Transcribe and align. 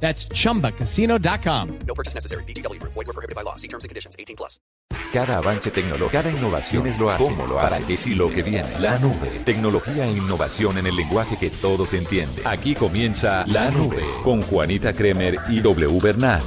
That's 0.00 0.28
chumbacasino.com. 0.28 1.68
No 1.86 1.94
purchase 1.94 2.14
necessary. 2.14 2.44
BGW. 2.44 2.80
Void 2.82 3.06
were 3.06 3.12
prohibited 3.12 3.34
by 3.34 3.42
law. 3.42 3.56
See 3.56 3.68
terms 3.68 3.84
and 3.84 3.88
conditions. 3.88 4.14
18 4.18 4.36
plus. 4.36 4.60
Cada 5.12 5.38
avance 5.38 5.70
tecnológico, 5.70 6.10
cada 6.10 6.30
innovación, 6.30 6.82
¿quiénes 6.82 6.98
lo 7.00 7.10
hacen? 7.10 7.26
¿Cómo 7.28 7.46
lo 7.46 7.58
hacen? 7.58 7.78
¿Para 7.78 7.86
qué 7.86 7.96
sí 7.96 8.14
lo 8.14 8.28
que 8.28 8.42
viene? 8.42 8.78
La 8.78 8.98
nube. 8.98 9.40
Tecnología 9.46 10.04
e 10.06 10.10
innovación 10.12 10.78
en 10.78 10.86
el 10.86 10.96
lenguaje 10.96 11.36
que 11.38 11.48
todos 11.50 11.94
entienden. 11.94 12.46
Aquí 12.46 12.74
comienza 12.74 13.44
La 13.46 13.70
Nube 13.70 14.02
con 14.22 14.42
Juanita 14.42 14.92
Kremer 14.92 15.36
y 15.48 15.60
W 15.60 15.98
Bernal. 16.00 16.42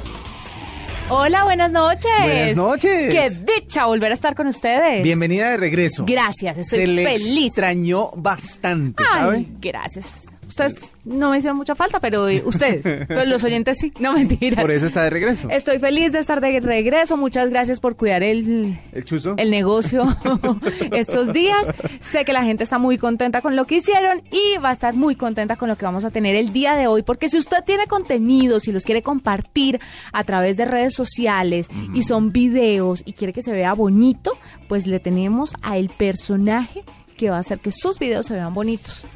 Hola, 1.08 1.42
buenas 1.44 1.72
noches. 1.72 2.10
Buenas 2.22 2.54
noches. 2.56 3.12
Qué 3.12 3.30
dicha 3.60 3.86
volver 3.86 4.12
a 4.12 4.14
estar 4.14 4.36
con 4.36 4.46
ustedes. 4.46 5.02
Bienvenida 5.02 5.50
de 5.50 5.56
regreso. 5.56 6.04
Gracias, 6.06 6.56
estoy 6.58 6.78
Se 6.80 6.86
le 6.86 7.04
feliz. 7.04 7.46
extrañó 7.46 8.10
bastante, 8.14 9.02
¿sabe? 9.02 9.38
Ay, 9.38 9.48
gracias. 9.60 10.26
Ustedes 10.50 10.94
no 11.04 11.30
me 11.30 11.38
hicieron 11.38 11.56
mucha 11.56 11.76
falta, 11.76 12.00
pero 12.00 12.28
eh, 12.28 12.42
ustedes, 12.44 12.82
pero 13.08 13.24
los 13.24 13.44
oyentes 13.44 13.78
sí. 13.78 13.92
No 14.00 14.12
mentiras. 14.12 14.60
Por 14.60 14.72
eso 14.72 14.86
está 14.86 15.04
de 15.04 15.10
regreso. 15.10 15.48
Estoy 15.48 15.78
feliz 15.78 16.10
de 16.10 16.18
estar 16.18 16.40
de 16.40 16.58
regreso. 16.58 17.16
Muchas 17.16 17.50
gracias 17.50 17.78
por 17.78 17.94
cuidar 17.94 18.24
el, 18.24 18.76
¿El 18.92 19.04
chuzo? 19.04 19.34
el 19.36 19.52
negocio 19.52 20.04
estos 20.92 21.32
días. 21.32 21.68
Sé 22.00 22.24
que 22.24 22.32
la 22.32 22.42
gente 22.42 22.64
está 22.64 22.78
muy 22.78 22.98
contenta 22.98 23.42
con 23.42 23.54
lo 23.54 23.64
que 23.66 23.76
hicieron 23.76 24.22
y 24.32 24.58
va 24.58 24.70
a 24.70 24.72
estar 24.72 24.94
muy 24.94 25.14
contenta 25.14 25.54
con 25.54 25.68
lo 25.68 25.76
que 25.76 25.84
vamos 25.84 26.04
a 26.04 26.10
tener 26.10 26.34
el 26.34 26.52
día 26.52 26.74
de 26.74 26.88
hoy, 26.88 27.02
porque 27.02 27.28
si 27.28 27.38
usted 27.38 27.58
tiene 27.64 27.86
contenidos 27.86 28.66
y 28.66 28.72
los 28.72 28.84
quiere 28.84 29.02
compartir 29.02 29.78
a 30.12 30.24
través 30.24 30.56
de 30.56 30.64
redes 30.64 30.94
sociales 30.94 31.68
y 31.94 32.02
son 32.02 32.32
videos 32.32 33.02
y 33.04 33.12
quiere 33.12 33.32
que 33.32 33.42
se 33.42 33.52
vea 33.52 33.72
bonito, 33.72 34.36
pues 34.68 34.88
le 34.88 34.98
tenemos 34.98 35.54
a 35.62 35.78
el 35.78 35.90
personaje 35.90 36.82
que 37.16 37.30
va 37.30 37.36
a 37.36 37.40
hacer 37.40 37.60
que 37.60 37.70
sus 37.70 37.98
videos 37.98 38.26
se 38.26 38.34
vean 38.34 38.52
bonitos. 38.52 39.06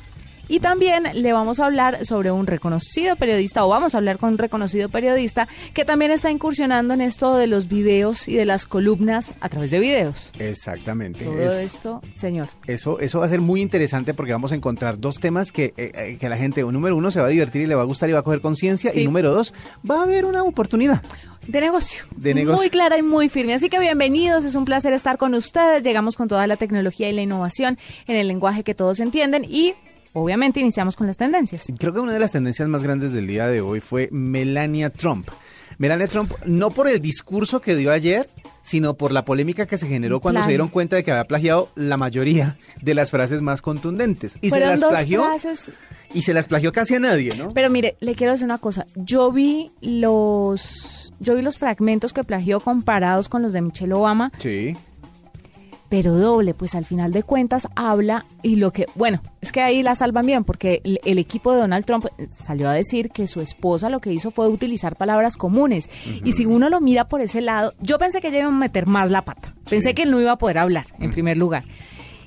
Y 0.47 0.61
también 0.61 1.05
le 1.15 1.33
vamos 1.33 1.59
a 1.59 1.67
hablar 1.67 2.05
sobre 2.05 2.31
un 2.31 2.47
reconocido 2.47 3.17
periodista, 3.17 3.65
o 3.65 3.69
vamos 3.69 3.95
a 3.95 3.99
hablar 3.99 4.19
con 4.19 4.31
un 4.33 4.39
reconocido 4.39 4.89
periodista 4.91 5.49
que 5.73 5.85
también 5.85 6.11
está 6.11 6.31
incursionando 6.31 6.93
en 6.95 7.01
esto 7.01 7.37
de 7.37 7.47
los 7.47 7.69
videos 7.69 8.29
y 8.29 8.35
de 8.35 8.45
las 8.45 8.67
columnas 8.67 9.33
a 9.41 9.49
través 9.49 9.71
de 9.71 9.79
videos. 9.79 10.33
Exactamente. 10.39 11.25
Todo 11.25 11.39
Es- 11.39 11.75
esto, 11.75 12.03
señor. 12.15 12.49
Eso, 12.67 12.99
eso 13.01 13.21
va 13.21 13.27
a 13.27 13.29
ser 13.29 13.41
muy 13.41 13.63
interesante 13.63 14.13
porque 14.15 14.33
vamos 14.33 14.53
a 14.53 14.55
encontrar 14.55 14.99
dos 15.01 15.19
temas 15.19 15.51
que, 15.51 15.73
eh, 15.77 15.93
eh, 15.95 16.17
que 16.21 16.29
la 16.29 16.37
gente, 16.37 16.63
número 16.63 16.97
uno, 16.97 17.11
se 17.11 17.21
va 17.21 17.27
a 17.27 17.31
divertir 17.31 17.63
y 17.63 17.67
le 17.67 17.75
va 17.75 17.83
a 17.83 17.87
gustar 17.87 18.11
y 18.11 18.13
va 18.13 18.19
a 18.21 18.23
coger 18.23 18.41
conciencia. 18.41 18.93
Sí. 18.93 19.01
Y 19.01 19.05
número 19.07 19.33
dos, 19.33 19.55
va 19.89 20.01
a 20.01 20.03
haber 20.03 20.25
una 20.27 20.43
oportunidad. 20.43 21.03
De 21.47 21.61
negocio. 21.61 22.05
De 22.17 22.33
negocio. 22.35 22.57
Muy 22.61 22.71
clara 22.71 22.97
y 22.99 23.03
muy 23.03 23.29
firme. 23.29 23.55
Así 23.55 23.69
que 23.69 23.79
bienvenidos, 23.79 24.45
es 24.45 24.55
un 24.55 24.65
placer 24.65 24.93
estar 24.95 25.19
con 25.19 25.35
ustedes. 25.35 25.83
Llegamos 25.83 26.17
con 26.17 26.29
toda 26.29 26.47
la 26.47 26.57
tecnología 26.57 27.09
y 27.09 27.13
la 27.13 27.23
innovación 27.23 27.79
en 28.07 28.17
el 28.17 28.29
lenguaje 28.29 28.63
que 28.63 28.75
todos 28.75 29.01
entienden 29.01 29.45
y 29.49 29.75
obviamente 30.15 30.61
iniciamos 30.61 30.97
con 30.97 31.07
las 31.07 31.19
tendencias. 31.19 31.67
Creo 31.79 31.93
que 31.93 32.01
una 32.01 32.15
de 32.15 32.19
las 32.19 32.33
tendencias 32.33 32.69
más 32.69 32.83
grandes 32.83 33.13
del 33.13 33.27
día 33.27 33.47
de 33.47 33.61
hoy 33.61 33.81
fue 33.81 34.09
Melania 34.11 34.89
Trump. 34.91 35.29
Melania 35.77 36.07
Trump, 36.07 36.31
no 36.47 36.71
por 36.71 36.89
el 36.89 37.01
discurso 37.01 37.61
que 37.61 37.75
dio 37.75 37.91
ayer, 37.91 38.29
sino 38.63 38.95
por 38.95 39.13
la 39.13 39.25
polémica 39.25 39.67
que 39.67 39.77
se 39.77 39.87
generó 39.89 40.21
cuando 40.21 40.43
se 40.43 40.49
dieron 40.49 40.69
cuenta 40.69 40.97
de 40.97 41.03
que 41.03 41.11
había 41.11 41.25
plagiado 41.25 41.69
la 41.75 41.97
mayoría 41.97 42.57
de 42.81 42.95
las 42.95 43.11
frases 43.11 43.43
más 43.43 43.61
contundentes. 43.61 44.39
Y 44.41 44.51
se 44.51 44.61
las 44.61 44.81
dos 44.81 44.91
plagió 44.91 45.25
frases 45.25 45.73
y 46.15 46.23
se 46.23 46.33
las 46.33 46.47
plagió 46.47 46.73
casi 46.73 46.95
a 46.95 47.01
nadie, 47.01 47.35
¿no? 47.37 47.53
Pero 47.53 47.71
mire, 47.71 47.97
le 48.01 48.15
quiero 48.15 48.33
decir 48.33 48.45
una 48.45 48.59
cosa. 48.59 48.87
Yo 48.95 49.33
vi 49.33 49.73
los, 49.81 51.13
yo 51.19 51.35
vi 51.35 51.43
los 51.43 51.59
fragmentos 51.59 52.13
que 52.13 52.23
plagió 52.23 52.61
comparados 52.61 53.29
con 53.29 53.43
los 53.43 53.53
de 53.53 53.61
Michelle 53.61 53.93
Obama, 53.95 54.31
Sí. 54.39 54.77
Pero 55.89 56.15
doble, 56.15 56.55
pues 56.55 56.75
al 56.75 56.85
final 56.85 57.13
de 57.13 57.23
cuentas 57.23 57.69
habla 57.77 58.27
y 58.43 58.57
lo 58.57 58.73
que, 58.73 58.87
bueno, 58.95 59.23
es 59.41 59.53
que 59.53 59.61
ahí 59.61 59.83
la 59.83 59.95
salvan 59.95 60.27
bien 60.27 60.45
porque 60.45 60.81
el, 60.85 61.01
el 61.05 61.19
equipo 61.19 61.53
de 61.53 61.61
Donald 61.61 61.85
Trump 61.85 62.07
salió 62.31 62.69
a 62.69 62.73
decir 62.73 63.11
que 63.11 63.27
su 63.27 63.41
esposa 63.41 63.91
lo 63.91 64.01
que 64.01 64.13
hizo 64.13 64.31
fue 64.31 64.49
utilizar 64.49 64.97
palabras 64.97 65.37
comunes. 65.37 65.89
Y 66.25 66.33
si 66.33 66.47
uno 66.47 66.69
lo 66.69 66.81
mira 66.81 67.07
por 67.07 67.21
ese 67.21 67.41
lado, 67.41 67.75
yo 67.81 67.99
pensé 67.99 68.21
que 68.21 68.29
ella 68.29 68.41
iba 68.41 68.49
a 68.49 68.53
meter 68.53 68.87
más 68.87 69.11
la 69.11 69.25
pata. 69.25 69.55
Pensé 69.69 69.95
que 69.95 70.03
él 70.03 70.11
no 70.11 70.21
iba 70.21 70.33
a 70.33 70.39
poder 70.39 70.59
hablar, 70.59 70.87
en 70.99 71.11
primer 71.11 71.37
lugar. 71.37 71.65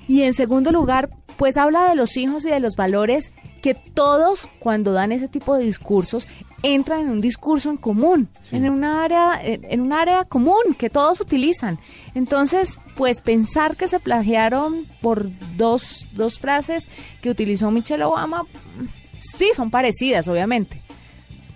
Y 0.08 0.22
en 0.22 0.34
segundo 0.34 0.72
lugar, 0.72 1.10
pues 1.36 1.58
habla 1.58 1.90
de 1.90 1.96
los 1.96 2.16
hijos 2.18 2.46
y 2.46 2.50
de 2.50 2.60
los 2.60 2.76
valores 2.76 3.32
que 3.62 3.74
todos 3.74 4.48
cuando 4.60 4.94
dan 4.94 5.12
ese 5.12 5.28
tipo 5.28 5.56
de 5.56 5.64
discursos 5.64 6.28
entran 6.64 7.02
en 7.02 7.10
un 7.10 7.22
discurso 7.22 7.70
en 7.70 7.78
común, 7.78 8.30
en 8.52 8.70
un 8.70 8.84
área 8.84 9.40
en, 9.44 9.82
un 9.82 9.94
área 9.94 10.26
común 10.26 10.76
que 10.78 10.90
todos 10.90 11.22
utilizan. 11.22 11.80
Entonces, 12.16 12.80
pues 12.96 13.22
pensar 13.22 13.76
que 13.76 13.88
se 13.88 14.00
plagiaron 14.00 14.86
por 15.02 15.30
dos, 15.56 16.08
dos 16.14 16.40
frases 16.40 16.88
que 17.22 17.30
utilizó 17.30 17.70
Michelle 17.72 18.04
Obama, 18.04 18.44
sí 19.20 19.50
son 19.56 19.70
parecidas, 19.70 20.28
obviamente. 20.28 20.82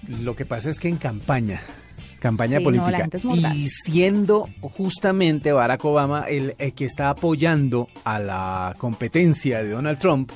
Lo 0.08 0.36
que 0.36 0.46
pasa 0.46 0.70
es 0.70 0.78
que 0.80 0.88
en 0.88 0.98
campaña, 0.98 1.62
campaña 2.20 2.58
Sí, 2.58 2.64
no, 2.64 2.72
política, 2.72 3.10
mordaz. 3.24 3.56
y 3.56 3.70
siendo 3.70 4.50
justamente 4.78 5.52
Barack 5.52 5.84
Obama 5.86 6.26
el, 6.28 6.56
el 6.60 6.74
que 6.74 6.86
está 6.86 7.10
apoyando 7.10 7.88
a 8.04 8.20
la 8.20 8.76
competencia 8.78 9.64
de 9.64 9.70
Donald 9.70 10.00
Trump, 10.00 10.32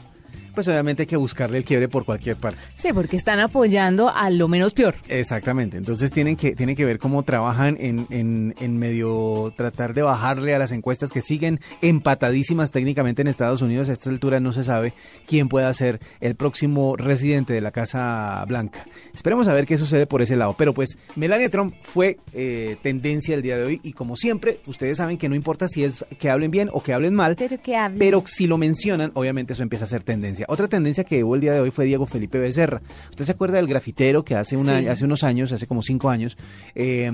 pues 0.56 0.68
obviamente 0.68 1.04
hay 1.04 1.08
que 1.08 1.18
buscarle 1.18 1.58
el 1.58 1.64
quiebre 1.66 1.88
por 1.90 2.06
cualquier 2.06 2.38
parte. 2.38 2.60
Sí, 2.76 2.90
porque 2.94 3.16
están 3.18 3.40
apoyando 3.40 4.10
a 4.10 4.30
lo 4.30 4.48
menos 4.48 4.74
peor. 4.74 4.96
Exactamente, 5.10 5.78
entonces 5.78 6.12
tienen 6.12 6.36
que, 6.36 6.56
tienen 6.56 6.76
que 6.76 6.86
ver 6.86 6.98
cómo 7.00 7.24
trabajan 7.24 7.78
en, 7.80 8.08
en, 8.10 8.56
en 8.60 8.78
medio 8.80 9.54
tratar 9.56 9.94
de 9.94 10.02
bajarle 10.02 10.56
a 10.56 10.60
las 10.60 10.72
encuestas 10.72 11.12
que 11.12 11.22
siguen 11.22 11.60
empatadísimas 11.82 12.72
técnicamente 12.72 13.22
en 13.22 13.28
Estados 13.28 13.62
Unidos. 13.62 13.90
A 13.90 13.94
esta 13.94 14.10
altura 14.10 14.40
no 14.40 14.54
se 14.54 14.64
sabe 14.64 14.94
quién 15.28 15.50
pueda 15.50 15.74
ser 15.74 16.00
el 16.22 16.36
próximo 16.36 16.96
residente 16.96 17.54
de 17.54 17.62
la 17.62 17.72
Casa 17.72 18.44
Blanca. 18.48 18.86
Esperemos 19.14 19.48
a 19.48 19.54
ver 19.54 19.66
qué 19.66 19.78
sucede 19.78 20.08
por 20.08 20.22
ese 20.22 20.36
lado. 20.36 20.56
Pero 20.58 20.74
pues 20.74 20.98
Melania 21.16 21.50
Trump 21.50 21.74
fue 21.82 22.18
eh, 22.34 22.78
tendencia 22.82 23.36
el 23.36 23.42
día 23.42 23.58
de 23.58 23.64
hoy 23.64 23.80
y 23.84 23.94
como 23.94 24.16
siempre, 24.16 24.60
ustedes 24.66 24.98
saben 24.98 25.18
que 25.18 25.30
no 25.30 25.36
importa 25.36 25.68
si 25.68 25.84
es 25.84 26.06
que 26.20 26.30
hablen 26.30 26.52
bien 26.52 26.70
o 26.74 26.82
que 26.84 26.94
hablen 26.94 27.14
mal, 27.16 27.36
Pero 27.36 27.62
que 27.62 27.76
hablen. 27.76 28.00
pero 28.00 28.24
si 28.26 28.48
lo 28.48 28.58
mencionan, 28.58 29.12
obviamente 29.16 29.54
eso 29.54 29.64
empieza 29.64 29.86
a 29.86 29.88
ser 29.88 30.04
tendencia. 30.04 30.45
Otra 30.48 30.68
tendencia 30.68 31.04
que 31.04 31.24
hubo 31.24 31.36
el 31.36 31.42
día 31.42 31.54
de 31.54 31.60
hoy 31.60 31.72
fue 31.72 31.86
Diego 31.86 32.06
Felipe 32.06 32.40
Becerra. 32.40 32.82
¿Usted 33.10 33.26
se 33.26 33.32
acuerda 33.32 33.58
del 33.58 33.68
grafitero 33.68 34.24
que 34.24 34.36
hace, 34.36 34.58
una, 34.58 34.80
Sí. 34.80 34.88
hace 34.88 35.06
unos 35.06 35.24
años, 35.24 35.52
hace 35.52 35.68
como 35.68 35.82
cinco 35.82 36.10
años, 36.10 36.38
eh, 36.76 37.12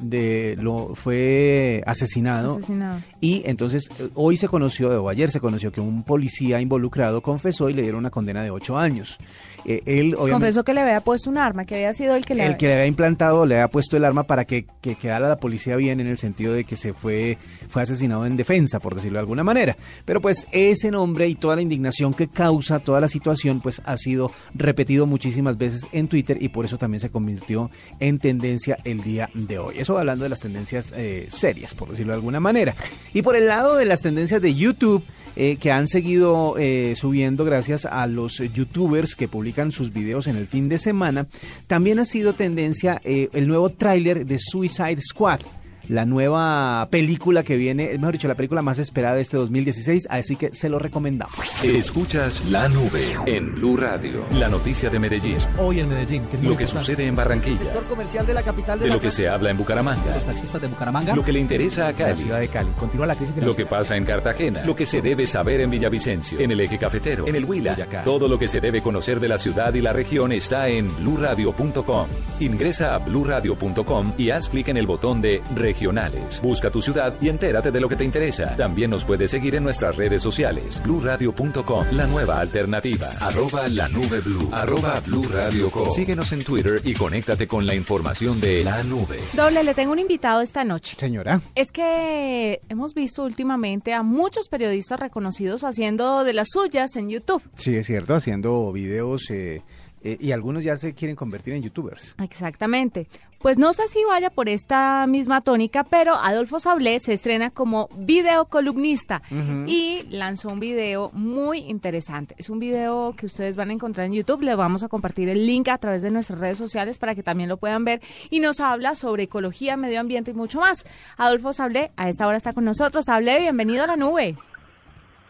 de, 0.00 0.56
lo, 0.60 0.94
fue 0.94 1.82
asesinado? 1.86 2.52
Asesinado. 2.52 2.98
Y 3.20 3.42
entonces 3.46 3.88
hoy 4.14 4.36
se 4.36 4.48
conoció, 4.48 5.02
o 5.02 5.08
ayer 5.08 5.30
se 5.30 5.40
conoció, 5.40 5.72
que 5.72 5.80
un 5.80 6.02
policía 6.02 6.60
involucrado 6.60 7.22
confesó 7.22 7.70
y 7.70 7.74
le 7.74 7.82
dieron 7.82 8.00
una 8.00 8.10
condena 8.10 8.42
de 8.42 8.50
ocho 8.50 8.78
años. 8.78 9.18
Eh, 9.64 9.82
él, 9.86 10.14
Confesó 10.14 10.62
que 10.62 10.74
le 10.74 10.82
había 10.82 11.00
puesto 11.00 11.30
un 11.30 11.38
arma, 11.38 11.64
que 11.64 11.74
había 11.76 11.92
sido 11.92 12.14
el 12.14 12.26
que 12.26 12.34
le 12.34 12.44
el 12.44 12.56
que 12.56 12.66
le 12.66 12.74
había 12.74 12.86
implantado, 12.86 13.46
le 13.46 13.54
había 13.54 13.68
puesto 13.68 13.96
el 13.96 14.04
arma 14.04 14.24
para 14.24 14.44
que, 14.44 14.66
que 14.82 14.94
quedara 14.96 15.28
la 15.28 15.36
policía 15.36 15.76
bien 15.76 16.00
en 16.00 16.06
el 16.06 16.18
sentido 16.18 16.52
de 16.52 16.64
que 16.64 16.76
se 16.76 16.92
fue, 16.92 17.38
fue 17.68 17.82
asesinado 17.82 18.26
en 18.26 18.36
defensa, 18.36 18.78
por 18.78 18.94
decirlo 18.94 19.16
de 19.16 19.20
alguna 19.20 19.42
manera. 19.42 19.76
Pero 20.04 20.20
pues 20.20 20.46
ese 20.52 20.90
nombre 20.90 21.28
y 21.28 21.34
toda 21.34 21.56
la 21.56 21.62
indignación 21.62 22.12
que 22.12 22.28
causa 22.28 22.73
toda 22.80 23.00
la 23.00 23.08
situación, 23.08 23.60
pues 23.60 23.82
ha 23.84 23.96
sido 23.96 24.30
repetido 24.54 25.06
muchísimas 25.06 25.58
veces 25.58 25.86
en 25.92 26.08
Twitter 26.08 26.38
y 26.40 26.48
por 26.48 26.64
eso 26.64 26.78
también 26.78 27.00
se 27.00 27.10
convirtió 27.10 27.70
en 28.00 28.18
tendencia 28.18 28.78
el 28.84 29.02
día 29.02 29.30
de 29.34 29.58
hoy. 29.58 29.74
Eso 29.78 29.98
hablando 29.98 30.24
de 30.24 30.28
las 30.28 30.40
tendencias 30.40 30.92
eh, 30.96 31.26
serias, 31.28 31.74
por 31.74 31.90
decirlo 31.90 32.12
de 32.12 32.16
alguna 32.16 32.40
manera. 32.40 32.74
Y 33.12 33.22
por 33.22 33.36
el 33.36 33.46
lado 33.46 33.76
de 33.76 33.86
las 33.86 34.02
tendencias 34.02 34.40
de 34.40 34.54
YouTube, 34.54 35.02
eh, 35.36 35.56
que 35.56 35.72
han 35.72 35.88
seguido 35.88 36.54
eh, 36.58 36.94
subiendo 36.96 37.44
gracias 37.44 37.86
a 37.86 38.06
los 38.06 38.38
youtubers 38.38 39.16
que 39.16 39.26
publican 39.26 39.72
sus 39.72 39.92
videos 39.92 40.28
en 40.28 40.36
el 40.36 40.46
fin 40.46 40.68
de 40.68 40.78
semana. 40.78 41.26
También 41.66 41.98
ha 41.98 42.04
sido 42.04 42.34
tendencia 42.34 43.00
el 43.04 43.48
nuevo 43.48 43.70
tráiler 43.70 44.26
de 44.26 44.38
Suicide 44.38 45.00
Squad. 45.00 45.40
La 45.88 46.06
nueva 46.06 46.88
película 46.90 47.42
que 47.42 47.56
viene, 47.56 47.92
mejor 47.98 48.12
dicho, 48.12 48.26
la 48.28 48.34
película 48.34 48.62
más 48.62 48.78
esperada 48.78 49.16
de 49.16 49.20
este 49.22 49.36
2016, 49.36 50.06
así 50.10 50.36
que 50.36 50.50
se 50.54 50.68
lo 50.68 50.78
recomendamos. 50.78 51.34
Escuchas 51.62 52.42
La 52.50 52.68
Nube 52.68 53.16
en 53.26 53.54
Blue 53.54 53.76
Radio. 53.76 54.24
La 54.32 54.48
noticia 54.48 54.88
de 54.88 54.98
Medellín. 54.98 55.36
Hoy 55.58 55.80
en 55.80 55.88
Medellín, 55.88 56.22
que 56.26 56.36
Lo 56.38 56.56
que 56.56 56.64
importante. 56.64 56.78
sucede 56.78 57.06
en 57.06 57.16
Barranquilla. 57.16 57.72
comercial 57.88 58.26
de 58.26 58.34
la 58.34 58.42
capital 58.42 58.78
De 58.80 58.88
lo 58.88 59.00
que 59.00 59.10
se 59.10 59.28
habla 59.28 59.50
en 59.50 59.58
Bucaramanga. 59.58 60.14
Los 60.14 60.24
taxistas 60.24 60.60
de 60.62 60.68
Bucaramanga. 60.68 61.14
Lo 61.14 61.24
que 61.24 61.32
le 61.32 61.40
interesa 61.40 61.88
a 61.88 61.92
La 61.92 61.96
Cali. 61.98 62.16
ciudad 62.16 62.40
de 62.40 62.48
Cali. 62.48 62.70
Continúa 62.78 63.06
la 63.06 63.14
crisis 63.16 63.36
Lo 63.36 63.54
que 63.54 63.66
pasa 63.66 63.96
en 63.96 64.04
Cartagena, 64.04 64.64
lo 64.64 64.74
que 64.74 64.86
se 64.86 65.02
debe 65.02 65.26
saber 65.26 65.60
en 65.60 65.70
Villavicencio, 65.70 66.40
en 66.40 66.50
el 66.50 66.60
eje 66.60 66.78
cafetero, 66.78 67.26
en 67.28 67.34
el 67.34 67.44
Huila, 67.44 67.76
todo 68.04 68.26
lo 68.28 68.38
que 68.38 68.48
se 68.48 68.60
debe 68.60 68.82
conocer 68.82 69.20
de 69.20 69.28
la 69.28 69.38
ciudad 69.38 69.74
y 69.74 69.80
la 69.80 69.92
región 69.92 70.32
está 70.32 70.68
en 70.68 70.94
bluradio.com. 70.96 72.06
Ingresa 72.40 72.94
a 72.94 72.98
bluradio.com 72.98 74.12
y 74.16 74.30
haz 74.30 74.48
clic 74.48 74.68
en 74.68 74.76
el 74.76 74.86
botón 74.86 75.20
de 75.20 75.42
regionales. 75.74 76.40
Busca 76.40 76.70
tu 76.70 76.80
ciudad 76.80 77.14
y 77.20 77.28
entérate 77.28 77.70
de 77.70 77.80
lo 77.80 77.88
que 77.88 77.96
te 77.96 78.04
interesa. 78.04 78.54
También 78.56 78.90
nos 78.90 79.04
puedes 79.04 79.30
seguir 79.30 79.54
en 79.56 79.64
nuestras 79.64 79.96
redes 79.96 80.22
sociales. 80.22 80.80
bluradio.com, 80.84 81.86
la 81.92 82.06
nueva 82.06 82.40
alternativa. 82.40 83.10
Arroba 83.20 83.68
la 83.68 83.88
nube 83.88 84.20
blue. 84.20 84.48
Arroba 84.52 85.00
blue 85.00 85.24
radio 85.24 85.70
com. 85.70 85.90
Síguenos 85.90 86.32
en 86.32 86.44
Twitter 86.44 86.80
y 86.84 86.94
conéctate 86.94 87.48
con 87.48 87.66
la 87.66 87.74
información 87.74 88.40
de 88.40 88.62
la 88.64 88.82
nube. 88.84 89.18
Doble, 89.32 89.64
le 89.64 89.74
tengo 89.74 89.92
un 89.92 89.98
invitado 89.98 90.40
esta 90.40 90.64
noche. 90.64 90.96
Señora. 90.98 91.40
Es 91.54 91.72
que 91.72 92.60
hemos 92.68 92.94
visto 92.94 93.24
últimamente 93.24 93.92
a 93.92 94.02
muchos 94.02 94.48
periodistas 94.48 95.00
reconocidos 95.00 95.64
haciendo 95.64 96.24
de 96.24 96.32
las 96.32 96.48
suyas 96.50 96.96
en 96.96 97.10
YouTube. 97.10 97.42
Sí, 97.56 97.74
es 97.76 97.86
cierto, 97.86 98.14
haciendo 98.14 98.72
videos 98.72 99.30
eh, 99.30 99.62
eh, 100.04 100.18
y 100.20 100.32
algunos 100.32 100.62
ya 100.62 100.76
se 100.76 100.94
quieren 100.94 101.16
convertir 101.16 101.54
en 101.54 101.62
youtubers. 101.62 102.14
Exactamente. 102.22 103.08
Pues 103.38 103.58
no 103.58 103.72
sé 103.72 103.88
si 103.88 104.02
vaya 104.04 104.30
por 104.30 104.48
esta 104.48 105.06
misma 105.06 105.40
tónica, 105.40 105.84
pero 105.84 106.14
Adolfo 106.14 106.60
Sablé 106.60 106.98
se 107.00 107.14
estrena 107.14 107.50
como 107.50 107.88
videocolumnista 107.94 109.20
y 109.66 110.06
lanzó 110.08 110.48
un 110.48 110.60
video 110.60 111.10
muy 111.12 111.58
interesante. 111.58 112.34
Es 112.38 112.48
un 112.48 112.58
video 112.58 113.14
que 113.16 113.26
ustedes 113.26 113.56
van 113.56 113.68
a 113.68 113.74
encontrar 113.74 114.06
en 114.06 114.14
YouTube. 114.14 114.42
Le 114.42 114.54
vamos 114.54 114.82
a 114.82 114.88
compartir 114.88 115.28
el 115.28 115.46
link 115.46 115.68
a 115.68 115.76
través 115.76 116.00
de 116.00 116.10
nuestras 116.10 116.38
redes 116.38 116.56
sociales 116.56 116.96
para 116.96 117.14
que 117.14 117.22
también 117.22 117.50
lo 117.50 117.58
puedan 117.58 117.84
ver. 117.84 118.00
Y 118.30 118.40
nos 118.40 118.60
habla 118.60 118.94
sobre 118.94 119.24
ecología, 119.24 119.76
medio 119.76 120.00
ambiente 120.00 120.30
y 120.30 120.34
mucho 120.34 120.60
más. 120.60 120.84
Adolfo 121.18 121.52
Sablé 121.52 121.92
a 121.96 122.08
esta 122.08 122.26
hora 122.26 122.38
está 122.38 122.54
con 122.54 122.64
nosotros. 122.64 123.06
Sablé, 123.06 123.40
bienvenido 123.40 123.84
a 123.84 123.88
la 123.88 123.96
nube. 123.96 124.36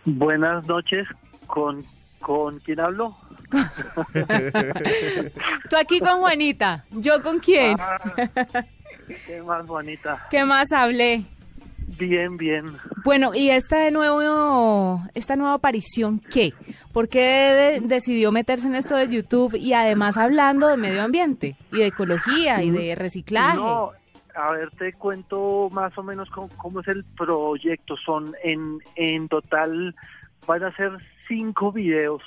Buenas 0.04 0.66
noches, 0.68 1.08
¿con, 1.48 1.82
con 2.20 2.60
quién 2.60 2.78
hablo? 2.78 3.16
Tú 5.70 5.76
aquí 5.76 6.00
con 6.00 6.20
Juanita. 6.20 6.84
¿Yo 6.90 7.22
con 7.22 7.38
quién? 7.38 7.76
Ah, 7.80 7.98
qué 9.26 9.42
más 9.42 9.66
bonita. 9.66 10.26
¿Qué 10.30 10.44
más 10.44 10.72
hablé? 10.72 11.24
Bien, 11.98 12.36
bien. 12.36 12.72
Bueno, 13.04 13.34
y 13.34 13.50
esta 13.50 13.78
de 13.78 13.90
nuevo, 13.90 15.02
esta 15.14 15.36
nueva 15.36 15.54
aparición, 15.54 16.18
¿qué? 16.18 16.52
¿Por 16.92 17.08
qué 17.08 17.20
de- 17.20 17.80
decidió 17.86 18.32
meterse 18.32 18.66
en 18.66 18.74
esto 18.74 18.96
de 18.96 19.08
YouTube 19.08 19.54
y 19.54 19.74
además 19.74 20.16
hablando 20.16 20.66
de 20.68 20.76
medio 20.76 21.02
ambiente 21.02 21.56
y 21.72 21.78
de 21.78 21.86
ecología 21.86 22.62
y 22.62 22.70
de 22.70 22.94
reciclaje? 22.94 23.58
No, 23.58 23.90
a 24.34 24.50
ver, 24.52 24.70
te 24.72 24.92
cuento 24.94 25.68
más 25.72 25.96
o 25.98 26.02
menos 26.02 26.28
cómo, 26.30 26.48
cómo 26.56 26.80
es 26.80 26.88
el 26.88 27.04
proyecto. 27.04 27.96
Son 28.04 28.34
en, 28.42 28.78
en 28.96 29.28
total, 29.28 29.94
van 30.46 30.64
a 30.64 30.74
ser 30.74 30.90
cinco 31.28 31.70
videos 31.70 32.22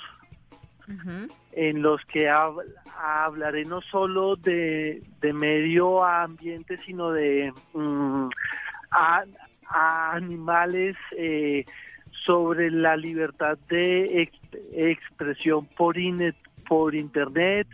En 1.52 1.82
los 1.82 2.02
que 2.06 2.28
hab- 2.30 2.62
hablaré 2.98 3.64
no 3.64 3.80
solo 3.82 4.36
de, 4.36 5.02
medio 5.34 6.02
ambiente, 6.04 6.78
sino 6.78 7.10
de 7.10 7.52
mm, 7.74 8.28
a- 8.92 9.24
animales, 9.70 10.96
eh, 11.16 11.64
sobre 12.24 12.70
la 12.70 12.96
libertad 12.96 13.58
de 13.68 14.22
ex- 14.22 14.40
expresión 14.72 15.66
por, 15.76 15.98
ine- 15.98 16.34
por 16.68 16.94
Internet. 16.94 17.66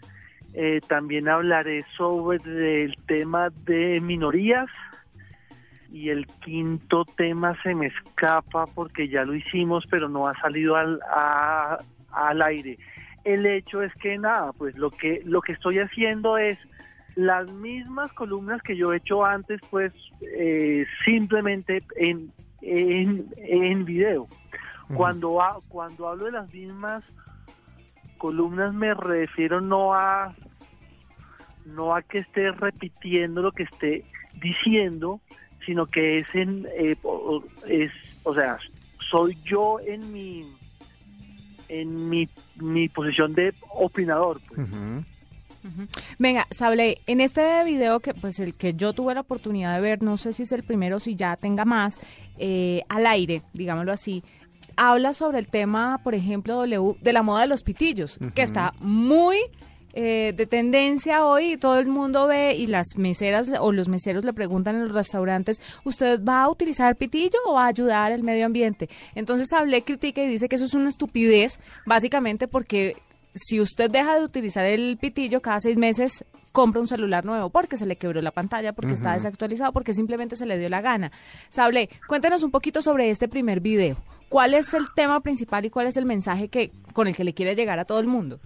Eh, 0.54 0.80
también 0.88 1.28
hablaré 1.28 1.84
sobre 1.96 2.84
el 2.84 2.96
tema 3.06 3.50
de 3.64 4.00
minorías. 4.00 4.68
Y 5.92 6.08
el 6.10 6.26
quinto 6.44 7.04
tema 7.04 7.56
se 7.62 7.74
me 7.74 7.86
escapa 7.86 8.66
porque 8.66 9.08
ya 9.08 9.24
lo 9.24 9.34
hicimos, 9.34 9.84
pero 9.88 10.08
no 10.08 10.26
ha 10.26 10.34
salido 10.40 10.74
al, 10.76 11.00
a- 11.08 11.78
al 12.10 12.42
aire 12.42 12.76
el 13.24 13.46
hecho 13.46 13.82
es 13.82 13.92
que 13.96 14.18
nada, 14.18 14.52
pues 14.52 14.76
lo 14.76 14.90
que 14.90 15.22
lo 15.24 15.40
que 15.40 15.52
estoy 15.52 15.78
haciendo 15.78 16.36
es 16.38 16.58
las 17.16 17.50
mismas 17.52 18.12
columnas 18.12 18.60
que 18.62 18.76
yo 18.76 18.92
he 18.92 18.96
hecho 18.98 19.24
antes, 19.24 19.60
pues 19.70 19.92
eh, 20.20 20.84
simplemente 21.04 21.82
en, 21.96 22.32
en, 22.60 23.32
en 23.36 23.84
video. 23.84 24.28
Cuando 24.96 25.40
ha- 25.40 25.60
cuando 25.68 26.08
hablo 26.08 26.26
de 26.26 26.32
las 26.32 26.52
mismas 26.52 27.04
columnas 28.18 28.74
me 28.74 28.92
refiero 28.94 29.60
no 29.60 29.94
a 29.94 30.34
no 31.64 31.94
a 31.94 32.02
que 32.02 32.18
esté 32.18 32.50
repitiendo 32.52 33.40
lo 33.42 33.52
que 33.52 33.62
esté 33.64 34.04
diciendo, 34.40 35.20
sino 35.64 35.86
que 35.86 36.18
es 36.18 36.26
en 36.34 36.66
eh, 36.76 36.96
es 37.66 37.90
o 38.24 38.34
sea 38.34 38.58
soy 39.10 39.38
yo 39.44 39.78
en 39.80 40.12
mi 40.12 40.44
en 41.80 42.08
mi, 42.08 42.28
mi 42.56 42.88
posición 42.88 43.34
de 43.34 43.54
opinador. 43.70 44.40
pues. 44.48 44.68
Venga, 46.18 46.46
Sable, 46.50 46.98
en 47.06 47.20
este 47.20 47.64
video 47.64 48.00
que 48.00 48.12
pues 48.12 48.38
el 48.38 48.54
que 48.54 48.74
yo 48.74 48.92
tuve 48.92 49.14
la 49.14 49.22
oportunidad 49.22 49.74
de 49.74 49.80
ver, 49.80 50.02
no 50.02 50.16
sé 50.18 50.32
si 50.32 50.42
es 50.42 50.52
el 50.52 50.62
primero, 50.62 51.00
si 51.00 51.16
ya 51.16 51.36
tenga 51.36 51.64
más, 51.64 51.98
eh, 52.38 52.82
al 52.88 53.06
aire, 53.06 53.42
digámoslo 53.54 53.92
así, 53.92 54.22
habla 54.76 55.14
sobre 55.14 55.38
el 55.38 55.48
tema, 55.48 56.00
por 56.04 56.14
ejemplo, 56.14 56.54
W, 56.56 56.96
de 57.00 57.12
la 57.12 57.22
moda 57.22 57.42
de 57.42 57.46
los 57.48 57.62
pitillos, 57.62 58.18
que 58.34 58.42
está 58.42 58.74
muy 58.80 59.38
eh, 59.96 60.32
de 60.36 60.46
tendencia 60.46 61.24
hoy, 61.24 61.56
todo 61.56 61.78
el 61.78 61.86
mundo 61.86 62.26
ve 62.26 62.56
y 62.56 62.66
las 62.66 62.96
meseras 62.96 63.50
o 63.60 63.70
los 63.70 63.88
meseros 63.88 64.24
le 64.24 64.32
preguntan 64.32 64.74
en 64.74 64.82
los 64.82 64.92
restaurantes, 64.92 65.60
¿usted 65.84 66.20
va 66.22 66.42
a 66.42 66.48
utilizar 66.48 66.96
pitillo 66.96 67.38
o 67.46 67.54
va 67.54 67.66
a 67.66 67.68
ayudar 67.68 68.10
al 68.10 68.24
medio 68.24 68.44
ambiente? 68.44 68.88
Entonces 69.14 69.52
hablé, 69.52 69.82
critica 69.82 70.20
y 70.22 70.28
dice 70.28 70.48
que 70.48 70.56
eso 70.56 70.64
es 70.64 70.74
una 70.74 70.88
estupidez, 70.88 71.60
básicamente 71.86 72.48
porque 72.48 72.96
si 73.34 73.60
usted 73.60 73.88
deja 73.88 74.18
de 74.18 74.24
utilizar 74.24 74.64
el 74.64 74.98
pitillo 75.00 75.40
cada 75.40 75.60
seis 75.60 75.76
meses, 75.76 76.24
compra 76.50 76.80
un 76.80 76.88
celular 76.88 77.24
nuevo 77.24 77.50
porque 77.50 77.76
se 77.76 77.86
le 77.86 77.94
quebró 77.94 78.20
la 78.20 78.32
pantalla, 78.32 78.72
porque 78.72 78.94
está 78.94 79.12
desactualizado, 79.12 79.72
porque 79.72 79.92
simplemente 79.92 80.34
se 80.34 80.46
le 80.46 80.58
dio 80.58 80.68
la 80.68 80.80
gana. 80.80 81.12
Sable, 81.50 81.88
cuéntenos 82.08 82.42
un 82.42 82.50
poquito 82.50 82.82
sobre 82.82 83.10
este 83.10 83.28
primer 83.28 83.60
video. 83.60 83.96
¿Cuál 84.28 84.54
es 84.54 84.74
el 84.74 84.86
tema 84.96 85.20
principal 85.20 85.64
y 85.64 85.70
cuál 85.70 85.86
es 85.86 85.96
el 85.96 86.04
mensaje 86.04 86.48
que 86.48 86.72
con 86.92 87.06
el 87.06 87.14
que 87.14 87.22
le 87.22 87.34
quiere 87.34 87.54
llegar 87.54 87.78
a 87.78 87.84
todo 87.84 88.00
el 88.00 88.06
mundo? 88.06 88.40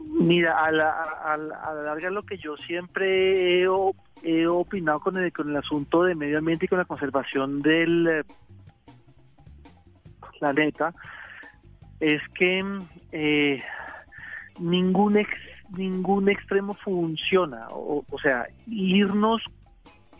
Mira, 0.00 0.64
a 0.64 0.70
la, 0.70 0.90
a, 1.24 1.36
la- 1.36 1.56
a 1.56 1.74
la 1.74 1.82
larga 1.82 2.10
lo 2.10 2.22
que 2.22 2.38
yo 2.38 2.56
siempre 2.56 3.62
he 3.62 3.66
opinado 4.46 5.00
con 5.00 5.16
el, 5.16 5.32
con 5.32 5.50
el 5.50 5.56
asunto 5.56 6.02
de 6.04 6.14
medio 6.14 6.38
ambiente 6.38 6.64
y 6.66 6.68
con 6.68 6.78
la 6.78 6.84
conservación 6.84 7.60
del 7.62 8.06
eh, 8.08 8.22
planeta 10.38 10.94
es 12.00 12.22
que 12.34 12.62
eh, 13.12 13.62
ningún 14.60 15.16
ex- 15.16 15.30
ningún 15.76 16.28
extremo 16.28 16.74
funciona. 16.74 17.66
O, 17.70 18.04
o 18.08 18.18
sea, 18.18 18.46
irnos 18.66 19.42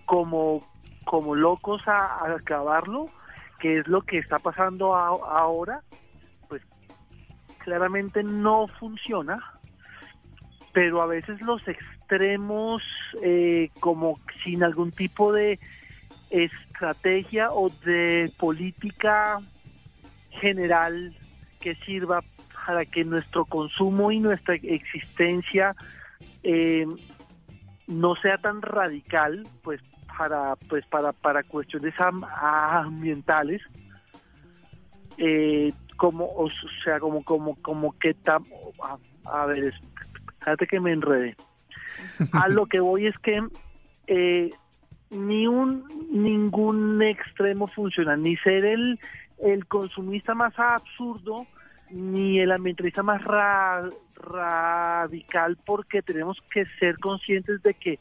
como, 0.05 0.63
como 1.05 1.35
locos 1.35 1.87
a, 1.87 2.17
a 2.25 2.35
acabarlo, 2.35 3.07
que 3.61 3.75
es 3.75 3.87
lo 3.89 4.03
que 4.03 4.19
está 4.19 4.39
pasando 4.39 4.94
a- 4.97 5.08
ahora, 5.08 5.82
pues 6.49 6.63
claramente 7.58 8.23
no 8.25 8.67
funciona, 8.81 9.39
pero 10.79 11.03
a 11.03 11.06
veces 11.06 11.41
los 11.41 11.61
extremos, 11.67 12.85
eh, 13.20 13.70
como 13.81 14.20
sin 14.44 14.63
algún 14.63 14.93
tipo 14.93 15.32
de 15.32 15.58
estrategia 16.31 17.51
o 17.51 17.69
de 17.85 18.31
política 18.39 19.43
general 20.41 21.17
que 21.61 21.75
sirva 21.85 22.25
para 22.65 22.87
que 22.87 23.05
nuestro 23.05 23.44
consumo 23.44 24.13
y 24.13 24.20
nuestra 24.20 24.55
existencia 24.55 25.75
eh, 26.44 26.87
no 27.89 28.15
sea 28.15 28.39
tan 28.39 28.63
radical, 28.63 29.49
pues 29.65 29.81
para 30.17 30.55
pues 30.69 30.87
para 30.87 31.13
para 31.13 31.43
cuestiones 31.43 31.99
am- 31.99 32.23
ambientales, 32.41 33.63
eh, 35.17 35.73
como 35.97 36.27
o 36.37 36.49
sea 36.85 37.01
como 37.01 37.25
como 37.25 37.56
como 37.63 37.94
que 37.99 38.15
tam- 38.15 38.47
a, 38.85 38.97
a 39.43 39.47
ver, 39.47 39.75
que 40.56 40.81
me 40.81 40.93
enredé. 40.93 41.36
A 42.32 42.48
lo 42.48 42.67
que 42.67 42.81
voy 42.81 43.06
es 43.06 43.17
que 43.19 43.43
eh, 44.06 44.52
ni 45.10 45.46
un 45.46 45.84
ningún 46.12 47.00
extremo 47.02 47.67
funciona, 47.69 48.17
ni 48.17 48.36
ser 48.38 48.64
el 48.64 48.98
el 49.38 49.67
consumista 49.67 50.34
más 50.34 50.58
absurdo 50.58 51.46
ni 51.90 52.40
el 52.40 52.50
ambientalista 52.52 53.02
más 53.02 53.22
ra- 53.24 53.88
radical 54.17 55.56
porque 55.64 56.02
tenemos 56.02 56.36
que 56.50 56.64
ser 56.78 56.98
conscientes 56.98 57.62
de 57.62 57.74
que 57.74 57.98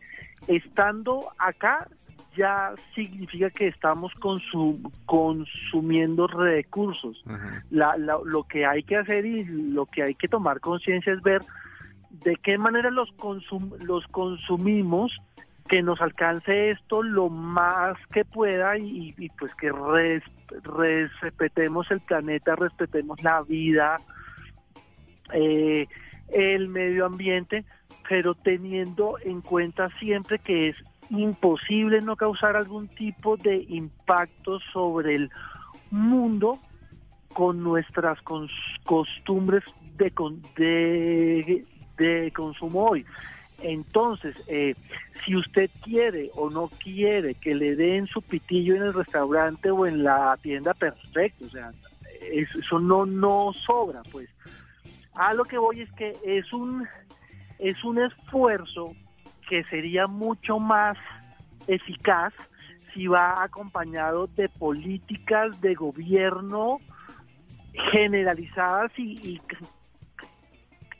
estando 0.47 1.29
acá 1.37 1.87
ya 2.35 2.73
significa 2.93 3.49
que 3.49 3.67
estamos 3.67 4.11
consum- 4.19 4.91
consumiendo 5.05 6.27
recursos. 6.27 7.23
La- 7.69 7.97
la- 7.97 8.19
lo 8.25 8.43
que 8.43 8.65
hay 8.65 8.83
que 8.83 8.97
hacer 8.97 9.25
y 9.25 9.43
lo 9.45 9.85
que 9.85 10.03
hay 10.03 10.15
que 10.15 10.27
tomar 10.27 10.59
conciencia 10.59 11.13
es 11.13 11.21
ver 11.21 11.41
de 12.23 12.35
qué 12.37 12.57
manera 12.57 12.89
los, 12.91 13.09
consum- 13.17 13.77
los 13.79 14.05
consumimos, 14.07 15.15
que 15.67 15.81
nos 15.83 15.99
alcance 16.01 16.71
esto 16.71 17.03
lo 17.03 17.29
más 17.29 17.97
que 18.13 18.23
pueda 18.23 18.77
y, 18.77 19.13
pues 19.37 19.53
que 19.55 19.69
res- 19.71 20.23
respetemos 20.63 21.91
el 21.91 21.99
planeta, 21.99 22.55
respetemos 22.55 23.21
la 23.21 23.41
vida, 23.41 23.97
eh, 25.33 25.87
el 26.29 26.69
medio 26.69 27.05
ambiente, 27.05 27.65
pero 28.07 28.33
teniendo 28.33 29.17
en 29.23 29.41
cuenta 29.41 29.89
siempre 29.99 30.39
que 30.39 30.69
es 30.69 30.75
imposible 31.09 32.01
no 32.01 32.15
causar 32.15 32.55
algún 32.55 32.87
tipo 32.87 33.35
de 33.37 33.65
impacto 33.67 34.59
sobre 34.71 35.15
el 35.15 35.29
mundo 35.91 36.59
con 37.33 37.61
nuestras 37.61 38.19
costumbres 38.85 39.63
de, 39.97 40.13
de, 40.55 41.65
de 41.97 42.31
consumo 42.31 42.89
hoy. 42.89 43.05
Entonces, 43.59 44.35
eh, 44.47 44.75
si 45.25 45.35
usted 45.35 45.69
quiere 45.83 46.29
o 46.35 46.49
no 46.49 46.71
quiere 46.83 47.33
que 47.35 47.55
le 47.55 47.75
den 47.75 48.05
su 48.07 48.21
pitillo 48.21 48.75
en 48.75 48.83
el 48.83 48.93
restaurante 48.93 49.71
o 49.71 49.85
en 49.87 50.03
la 50.03 50.37
tienda, 50.41 50.73
perfecto, 50.73 51.45
o 51.45 51.49
sea, 51.49 51.71
es- 52.31 52.53
eso 52.55 52.79
no, 52.79 53.05
no 53.05 53.51
sobra, 53.65 54.01
pues. 54.11 54.29
A 55.15 55.33
lo 55.33 55.45
que 55.45 55.57
voy 55.57 55.81
es 55.81 55.91
que 55.93 56.17
es 56.23 56.53
un, 56.53 56.87
es 57.57 57.83
un 57.83 57.97
esfuerzo 57.99 58.93
que 59.49 59.63
sería 59.65 60.05
mucho 60.05 60.59
más 60.59 60.97
eficaz 61.65 62.33
si 62.93 63.07
va 63.07 63.43
acompañado 63.43 64.27
de 64.27 64.49
políticas 64.49 65.59
de 65.61 65.73
gobierno 65.73 66.79
generalizadas 67.91 68.91
y, 68.97 69.19
y 69.23 69.41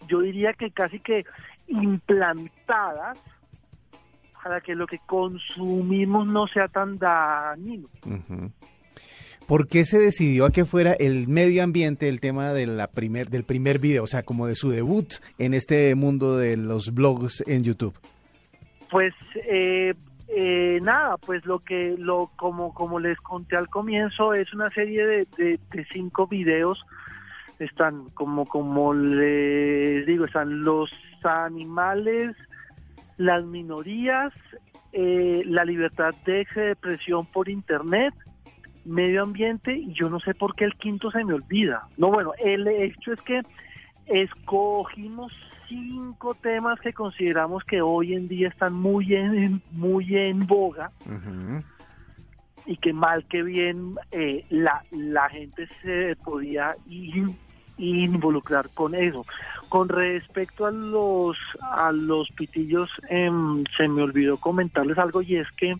yo 0.07 0.21
diría 0.21 0.53
que 0.53 0.71
casi 0.71 0.99
que 0.99 1.25
implantadas 1.67 3.17
para 4.43 4.61
que 4.61 4.75
lo 4.75 4.87
que 4.87 4.99
consumimos 5.05 6.27
no 6.27 6.47
sea 6.47 6.67
tan 6.67 6.97
dañino. 6.97 7.87
¿Por 9.47 9.67
qué 9.67 9.85
se 9.85 9.97
decidió 9.99 10.45
a 10.45 10.51
que 10.51 10.65
fuera 10.65 10.93
el 10.93 11.27
medio 11.27 11.63
ambiente 11.63 12.09
el 12.09 12.19
tema 12.19 12.51
de 12.53 12.67
la 12.67 12.87
primer, 12.87 13.29
del 13.29 13.43
primer 13.45 13.79
video, 13.79 14.03
o 14.03 14.07
sea, 14.07 14.23
como 14.23 14.45
de 14.47 14.55
su 14.55 14.69
debut 14.69 15.07
en 15.37 15.53
este 15.53 15.95
mundo 15.95 16.37
de 16.37 16.57
los 16.57 16.93
blogs 16.93 17.43
en 17.47 17.63
YouTube? 17.63 17.97
Pues 18.91 19.13
eh, 19.49 19.93
eh, 20.29 20.79
nada, 20.81 21.17
pues 21.17 21.45
lo 21.45 21.59
que 21.59 21.95
lo 21.97 22.29
como 22.35 22.73
como 22.73 22.99
les 22.99 23.17
conté 23.19 23.55
al 23.57 23.69
comienzo 23.69 24.33
es 24.33 24.53
una 24.53 24.69
serie 24.71 25.05
de, 25.05 25.27
de- 25.37 25.59
de 25.71 25.85
cinco 25.93 26.27
videos. 26.27 26.85
Están 27.59 28.09
como 28.11 28.45
como 28.45 28.93
les 28.93 30.05
digo, 30.05 30.25
están 30.25 30.63
los 30.63 30.91
animales, 31.23 32.35
las 33.17 33.43
minorías, 33.43 34.31
eh, 34.93 35.41
la 35.45 35.65
libertad 35.65 36.13
de 36.25 36.41
expresión 36.41 37.25
por 37.25 37.49
internet, 37.49 38.13
medio 38.85 39.23
ambiente 39.23 39.73
y 39.73 39.91
yo 39.93 40.09
no 40.09 40.19
sé 40.19 40.33
por 40.33 40.55
qué 40.55 40.65
el 40.65 40.75
quinto 40.75 41.11
se 41.11 41.23
me 41.23 41.33
olvida. 41.33 41.83
No, 41.97 42.09
bueno, 42.11 42.33
el 42.39 42.67
hecho 42.67 43.13
es 43.13 43.21
que 43.21 43.41
escogimos 44.05 45.33
cinco 45.67 46.35
temas 46.35 46.79
que 46.79 46.93
consideramos 46.93 47.63
que 47.65 47.81
hoy 47.81 48.13
en 48.13 48.27
día 48.27 48.47
están 48.47 48.73
muy 48.73 49.13
en, 49.15 49.61
muy 49.71 50.15
en 50.15 50.45
boga 50.47 50.91
y 52.65 52.77
que 52.77 52.93
mal 52.93 53.25
que 53.25 53.43
bien 53.43 53.95
eh, 54.11 54.45
la, 54.49 54.81
la 54.91 55.27
gente 55.29 55.67
se 55.81 56.15
podía 56.23 56.75
in- 56.87 57.37
involucrar 57.77 58.69
con 58.74 58.96
eso. 58.96 59.25
Con 59.69 59.89
respecto 59.89 60.65
a 60.65 60.72
los 60.72 61.38
a 61.62 61.91
los 61.91 62.29
pitillos, 62.31 62.89
em, 63.10 63.63
se 63.75 63.88
me 63.88 64.01
olvidó 64.01 64.38
comentarles 64.38 64.98
algo 64.98 65.22
y 65.22 65.38
es 65.38 65.48
que 65.51 65.75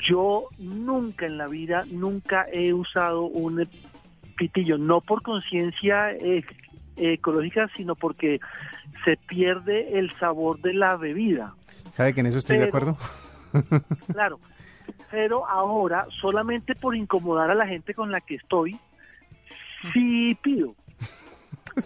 yo 0.00 0.48
nunca 0.58 1.26
en 1.26 1.38
la 1.38 1.46
vida, 1.46 1.84
nunca 1.90 2.46
he 2.52 2.72
usado 2.72 3.22
un 3.22 3.68
pitillo, 4.36 4.78
no 4.78 5.00
por 5.00 5.22
conciencia 5.22 6.12
eh, 6.12 6.44
ecológica, 6.96 7.68
sino 7.76 7.94
porque 7.94 8.40
se 9.04 9.16
pierde 9.16 9.98
el 9.98 10.10
sabor 10.18 10.60
de 10.60 10.74
la 10.74 10.96
bebida. 10.96 11.54
¿Sabe 11.90 12.14
que 12.14 12.20
en 12.20 12.26
eso 12.26 12.38
estoy 12.38 12.58
de 12.58 12.64
acuerdo? 12.64 12.96
Claro, 14.12 14.38
pero 15.10 15.44
ahora 15.48 16.06
solamente 16.20 16.76
por 16.76 16.94
incomodar 16.94 17.50
a 17.50 17.54
la 17.56 17.66
gente 17.66 17.94
con 17.94 18.12
la 18.12 18.20
que 18.20 18.36
estoy, 18.36 18.78
sí 19.92 20.38
pido. 20.40 20.76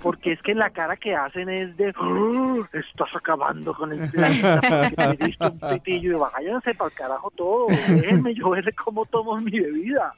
Porque 0.02 0.32
es 0.32 0.42
que 0.42 0.54
la 0.54 0.70
cara 0.70 0.96
que 0.96 1.14
hacen 1.14 1.48
es 1.48 1.76
de 1.76 1.92
"Ah, 2.00 2.54
estás 2.72 3.14
acabando 3.14 3.74
con 3.74 3.92
el 3.92 4.10
planeta 4.12 4.60
porque 4.60 5.16
te 5.16 5.26
diste 5.26 5.46
un 5.46 5.58
pitillo 5.60 6.16
y 6.16 6.20
váyanse 6.20 6.74
para 6.74 6.88
el 6.90 6.94
carajo 6.96 7.30
todo, 7.32 7.66
déjenme 7.88 8.34
yo 8.34 8.50
ver 8.50 8.74
cómo 8.74 9.04
tomo 9.06 9.40
mi 9.40 9.58
bebida. 9.58 10.12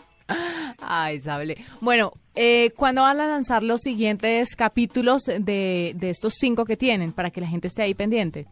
Ay, 0.80 1.20
Sable. 1.20 1.56
Bueno, 1.80 2.10
eh, 2.34 2.72
¿cuándo 2.76 3.02
van 3.02 3.20
a 3.20 3.28
lanzar 3.28 3.62
los 3.62 3.80
siguientes 3.82 4.56
capítulos 4.56 5.22
de, 5.26 5.92
de 5.94 6.10
estos 6.10 6.34
cinco 6.36 6.64
que 6.64 6.76
tienen 6.76 7.12
para 7.12 7.30
que 7.30 7.40
la 7.40 7.46
gente 7.46 7.68
esté 7.68 7.82
ahí 7.82 7.94
pendiente? 7.94 8.46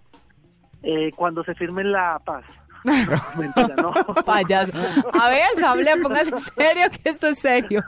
Eh, 0.83 1.11
cuando 1.17 1.43
se 1.43 1.55
firme 1.55 1.83
la 1.83 2.21
paz. 2.25 2.45
No, 2.85 2.93
mentira, 3.39 3.75
no. 3.77 3.93
Payaso. 4.27 4.73
A 5.19 5.29
ver, 5.31 5.47
Sable, 5.59 5.91
póngase 6.03 6.39
serio 6.55 6.85
que 6.91 7.09
esto 7.11 7.27
es 7.29 7.39
serio. 7.39 7.83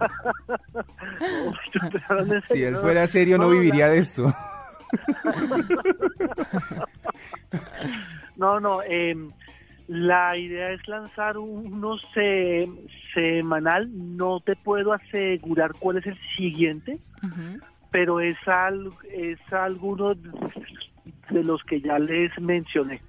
Si 2.45 2.63
él 2.65 2.73
no. 2.75 2.81
fuera 2.81 3.07
serio 3.07 3.39
no 3.39 3.49
viviría 3.51 3.89
de 3.89 3.99
esto. 3.99 4.33
No, 8.37 8.61
no, 8.61 8.81
eh, 8.83 9.17
la 9.89 10.37
idea 10.37 10.71
es 10.73 10.87
lanzar 10.89 11.39
uno 11.39 11.97
se- 12.13 12.69
semanal, 13.15 13.89
no 14.17 14.41
te 14.41 14.57
puedo 14.57 14.93
asegurar 14.93 15.73
cuál 15.79 15.99
es 15.99 16.07
el 16.07 16.19
siguiente, 16.37 16.99
pero 17.91 18.21
es, 18.21 18.37
al, 18.47 18.91
es 19.11 19.39
alguno 19.53 20.15
de 20.15 21.45
los 21.45 21.63
que 21.65 21.81
ya 21.81 21.99
les 21.99 22.31
mencioné. 22.41 23.01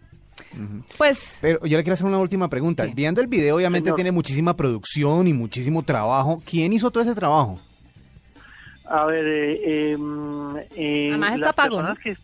Pues, 0.98 1.40
Pero 1.42 1.66
yo 1.66 1.78
le 1.78 1.84
quiero 1.84 1.94
hacer 1.94 2.06
una 2.06 2.20
última 2.20 2.48
pregunta. 2.50 2.86
¿Qué? 2.86 2.94
Viendo 2.94 3.22
el 3.22 3.28
video, 3.28 3.56
obviamente 3.56 3.86
Señor. 3.88 3.96
tiene 3.96 4.12
muchísima 4.12 4.56
producción 4.56 5.28
y 5.28 5.34
muchísimo 5.34 5.84
trabajo. 5.84 6.42
¿Quién 6.46 6.74
hizo 6.74 6.92
todo 6.92 7.04
ese 7.04 7.16
trabajo? 7.16 7.60
A 8.86 9.06
ver, 9.06 9.26
eh, 9.28 9.92
em, 9.94 10.58
eh, 10.76 11.10
Además 11.10 11.36
está 11.36 11.54
pago, 11.54 11.82
¿no? 11.82 11.96
personas 11.96 12.00
que... 12.04 12.18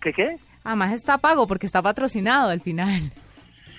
¿Qué 0.00 0.12
qué? 0.12 0.38
además 0.64 0.92
está 0.92 1.18
pago 1.18 1.46
porque 1.46 1.66
está 1.66 1.80
patrocinado 1.82 2.50
al 2.50 2.60
final. 2.60 3.00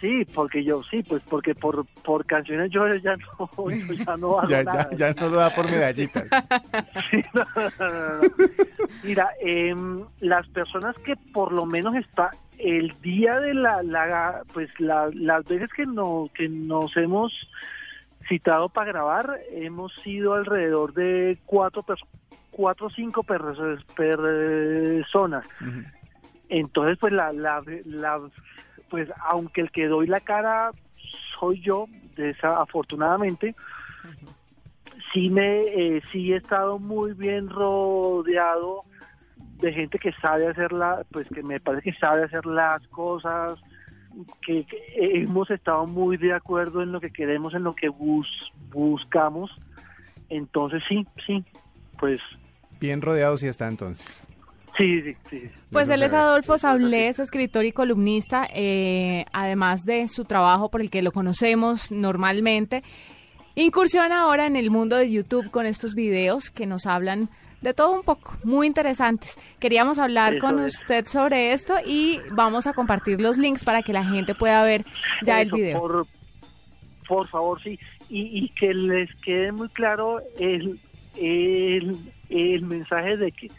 Sí, 0.01 0.25
porque 0.33 0.63
yo, 0.63 0.81
sí, 0.89 1.03
pues 1.03 1.21
porque 1.29 1.53
por, 1.53 1.85
por 2.03 2.25
canciones 2.25 2.71
yo 2.71 2.87
ya 2.95 3.15
no, 3.17 3.69
yo 3.71 3.93
ya 3.93 4.17
no 4.17 4.39
hago 4.39 4.47
Ya, 4.49 4.63
nada. 4.63 4.89
ya, 4.91 5.13
ya 5.13 5.21
no 5.21 5.29
lo 5.29 5.37
da 5.37 5.53
por 5.53 5.69
medallitas. 5.69 6.25
Sí, 7.11 7.17
no, 7.33 7.43
no, 7.55 7.69
no, 7.79 8.21
no. 8.21 8.29
Mira, 9.03 9.29
em, 9.41 10.03
las 10.19 10.47
personas 10.49 10.95
que 11.05 11.15
por 11.33 11.51
lo 11.51 11.65
menos 11.65 11.95
está 11.95 12.29
el 12.59 12.99
día 13.01 13.39
de 13.39 13.53
la, 13.53 13.81
la 13.83 14.43
pues 14.51 14.69
la- 14.79 15.09
las 15.13 15.45
veces 15.47 15.69
que 15.75 15.85
no 15.85 16.29
que 16.33 16.49
nos 16.49 16.95
hemos 16.97 17.33
citado 18.27 18.69
para 18.69 18.91
grabar 18.91 19.39
hemos 19.51 19.93
sido 20.03 20.33
alrededor 20.33 20.93
de 20.93 21.39
cuatro 21.45 21.83
cuatro 22.51 22.87
o 22.87 22.89
cinco 22.89 23.23
perso- 23.23 23.81
personas. 23.95 25.45
Ujú. 25.61 25.83
Entonces, 26.49 26.97
pues 26.99 27.13
la, 27.13 27.31
la, 27.31 27.63
la- 27.85 28.29
pues 28.89 29.07
aunque 29.29 29.61
el 29.61 29.71
que 29.71 29.87
doy 29.87 30.07
la 30.07 30.19
cara 30.19 30.71
soy 31.39 31.61
yo, 31.61 31.85
desafortunadamente, 32.15 33.55
sí 35.13 35.29
me, 35.29 35.61
eh, 35.97 36.01
sí 36.11 36.33
he 36.33 36.37
estado 36.37 36.79
muy 36.79 37.13
bien 37.13 37.49
rodeado 37.49 38.83
de 39.59 39.73
gente 39.73 39.99
que 39.99 40.11
sabe 40.13 40.47
hacerla, 40.47 41.05
pues 41.11 41.27
que 41.29 41.43
me 41.43 41.59
parece 41.59 41.91
que 41.91 41.97
sabe 41.99 42.23
hacer 42.23 42.45
las 42.45 42.85
cosas, 42.87 43.59
que, 44.45 44.65
que 44.65 44.77
hemos 44.97 45.49
estado 45.51 45.85
muy 45.85 46.17
de 46.17 46.33
acuerdo 46.33 46.81
en 46.81 46.91
lo 46.91 46.99
que 46.99 47.11
queremos, 47.11 47.53
en 47.53 47.63
lo 47.63 47.73
que 47.73 47.89
bus, 47.89 48.51
buscamos. 48.71 49.51
Entonces 50.29 50.83
sí, 50.87 51.05
sí, 51.25 51.43
pues 51.99 52.21
Bien 52.79 53.01
rodeado 53.01 53.35
sí 53.37 53.47
está 53.47 53.67
entonces. 53.67 54.25
sí, 54.77 55.01
sí, 55.01 55.17
sí. 55.29 55.49
Pues 55.71 55.89
él 55.89 56.01
es. 56.03 56.13
Adolfo 56.13 56.57
Sablés, 56.57 57.19
escritor 57.19 57.65
y 57.65 57.73
columnista, 57.73 58.47
eh, 58.53 59.25
además 59.33 59.83
de 59.83 60.07
su 60.07 60.23
trabajo 60.23 60.69
por 60.69 60.81
el 60.81 60.89
que 60.89 61.01
lo 61.01 61.11
conocemos 61.11 61.91
normalmente. 61.91 62.83
Incursiona 63.59 64.21
ahora 64.21 64.47
en 64.47 64.55
el 64.55 64.71
mundo 64.71 64.95
de 64.95 65.11
YouTube 65.11 65.51
con 65.51 65.65
estos 65.65 65.93
videos 65.93 66.49
que 66.49 66.65
nos 66.65 66.85
hablan 66.85 67.27
de 67.59 67.73
todo 67.73 67.91
un 67.93 68.03
poco, 68.03 68.37
muy 68.45 68.67
interesantes. 68.67 69.37
Queríamos 69.59 69.99
hablar 69.99 70.35
Eso 70.35 70.47
con 70.47 70.63
es. 70.63 70.79
usted 70.79 71.05
sobre 71.07 71.51
esto 71.51 71.73
y 71.85 72.21
vamos 72.31 72.67
a 72.67 72.73
compartir 72.73 73.19
los 73.19 73.37
links 73.37 73.65
para 73.65 73.81
que 73.81 73.91
la 73.91 74.05
gente 74.05 74.33
pueda 74.33 74.63
ver 74.63 74.85
ya 75.25 75.41
el 75.41 75.51
video. 75.51 75.77
Por, 75.77 76.07
por 77.05 77.27
favor, 77.27 77.61
sí. 77.61 77.77
Y, 78.09 78.45
y 78.45 78.49
que 78.49 78.73
les 78.73 79.13
quede 79.15 79.51
muy 79.51 79.67
claro 79.67 80.21
el, 80.39 80.79
el, 81.17 81.97
el 82.29 82.61
mensaje 82.61 83.17
de 83.17 83.33
que, 83.33 83.51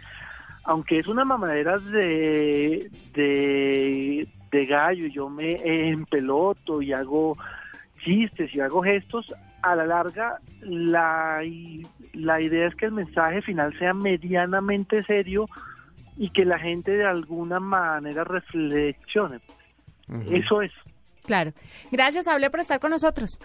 aunque 0.65 1.01
es 1.01 1.09
una 1.09 1.27
mamadera 1.27 1.77
de, 1.77 2.91
de, 3.13 4.27
de 4.51 4.65
gallo, 4.65 5.05
y 5.05 5.13
yo 5.13 5.29
me 5.29 5.91
empeloto 5.91 6.81
y 6.81 6.95
hago 6.95 7.37
chistes 8.03 8.55
y 8.55 8.61
hago 8.61 8.83
gestos, 8.83 9.31
a 9.63 9.75
la 9.77 9.87
larga 9.87 10.41
la, 10.61 11.41
la 12.13 12.41
idea 12.41 12.67
es 12.69 12.75
que 12.75 12.87
el 12.87 12.93
mensaje 12.93 13.43
final 13.43 13.77
sea 13.79 13.93
medianamente 13.95 15.03
serio 15.05 15.49
y 16.17 16.31
que 16.31 16.45
la 16.45 16.59
gente 16.59 16.93
de 16.93 17.07
alguna 17.07 17.61
manera 17.61 18.25
reflexione. 18.25 19.41
Eso 20.31 20.61
es. 20.63 20.73
Claro. 21.25 21.53
Gracias, 21.93 22.27
Hablé, 22.27 22.51
por 22.51 22.61
estar 22.61 22.81
con 22.81 22.91
nosotros. 22.91 23.39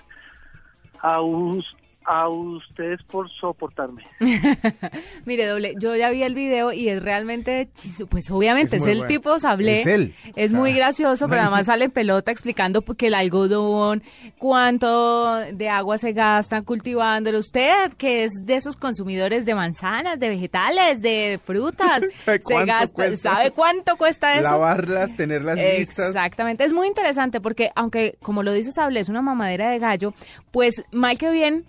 A, 1.02 1.22
us- 1.22 1.76
a 2.08 2.30
ustedes 2.30 3.02
por 3.04 3.30
soportarme. 3.32 4.04
Mire, 5.26 5.46
doble, 5.48 5.74
yo 5.80 5.96
ya 5.96 6.10
vi 6.10 6.24
el 6.24 6.36
video 6.36 6.72
y 6.72 6.90
es 6.90 7.02
realmente, 7.02 7.70
pues 8.10 8.30
obviamente 8.32 8.78
Es 8.78 8.86
el 8.86 8.98
bueno. 9.00 9.08
tipo 9.08 9.40
Sablé. 9.40 9.82
Es 9.82 9.88
él. 9.88 10.14
Es 10.36 10.52
muy 10.52 10.72
Ah. 10.72 10.76
gracioso, 10.76 11.28
pero 11.28 11.42
además 11.42 11.66
sale 11.68 11.86
en 11.86 11.92
pelota 11.92 12.32
explicando 12.32 12.82
pues, 12.82 12.98
que 12.98 13.08
el 13.08 13.16
algodón, 13.16 14.04
cuánto 14.38 15.38
de 15.40 15.70
agua 15.70 15.98
se 15.98 16.14
gasta 16.14 16.62
cultivándolo. 16.62 17.40
Usted, 17.40 17.94
que 17.98 18.24
es 18.24 18.32
de 18.46 18.56
esos 18.56 18.76
consumidores 18.76 19.46
de 19.46 19.56
manzanas, 19.56 20.20
de 20.20 20.30
vegetales, 20.30 21.02
de 21.02 21.40
frutas, 21.44 22.04
¿Sabe 22.16 22.40
se 22.42 22.66
gasta, 22.66 22.94
cuesta? 22.94 23.32
¿sabe 23.34 23.52
cuánto 23.52 23.98
cuesta 23.98 24.34
eso? 24.36 24.44
Lavarlas, 24.50 25.16
tenerlas 25.16 25.58
listas. 25.58 26.10
Exactamente, 26.10 26.64
es 26.64 26.74
muy 26.74 26.88
interesante 26.88 27.42
porque 27.42 27.72
aunque 27.76 28.18
como 28.22 28.44
lo 28.44 28.54
dice 28.54 28.72
Sable 28.72 29.00
es 29.00 29.10
una 29.10 29.22
mamadera 29.22 29.70
de 29.70 29.80
gallo, 29.80 30.14
pues 30.52 30.84
mal 30.92 31.18
que 31.18 31.32
bien 31.32 31.66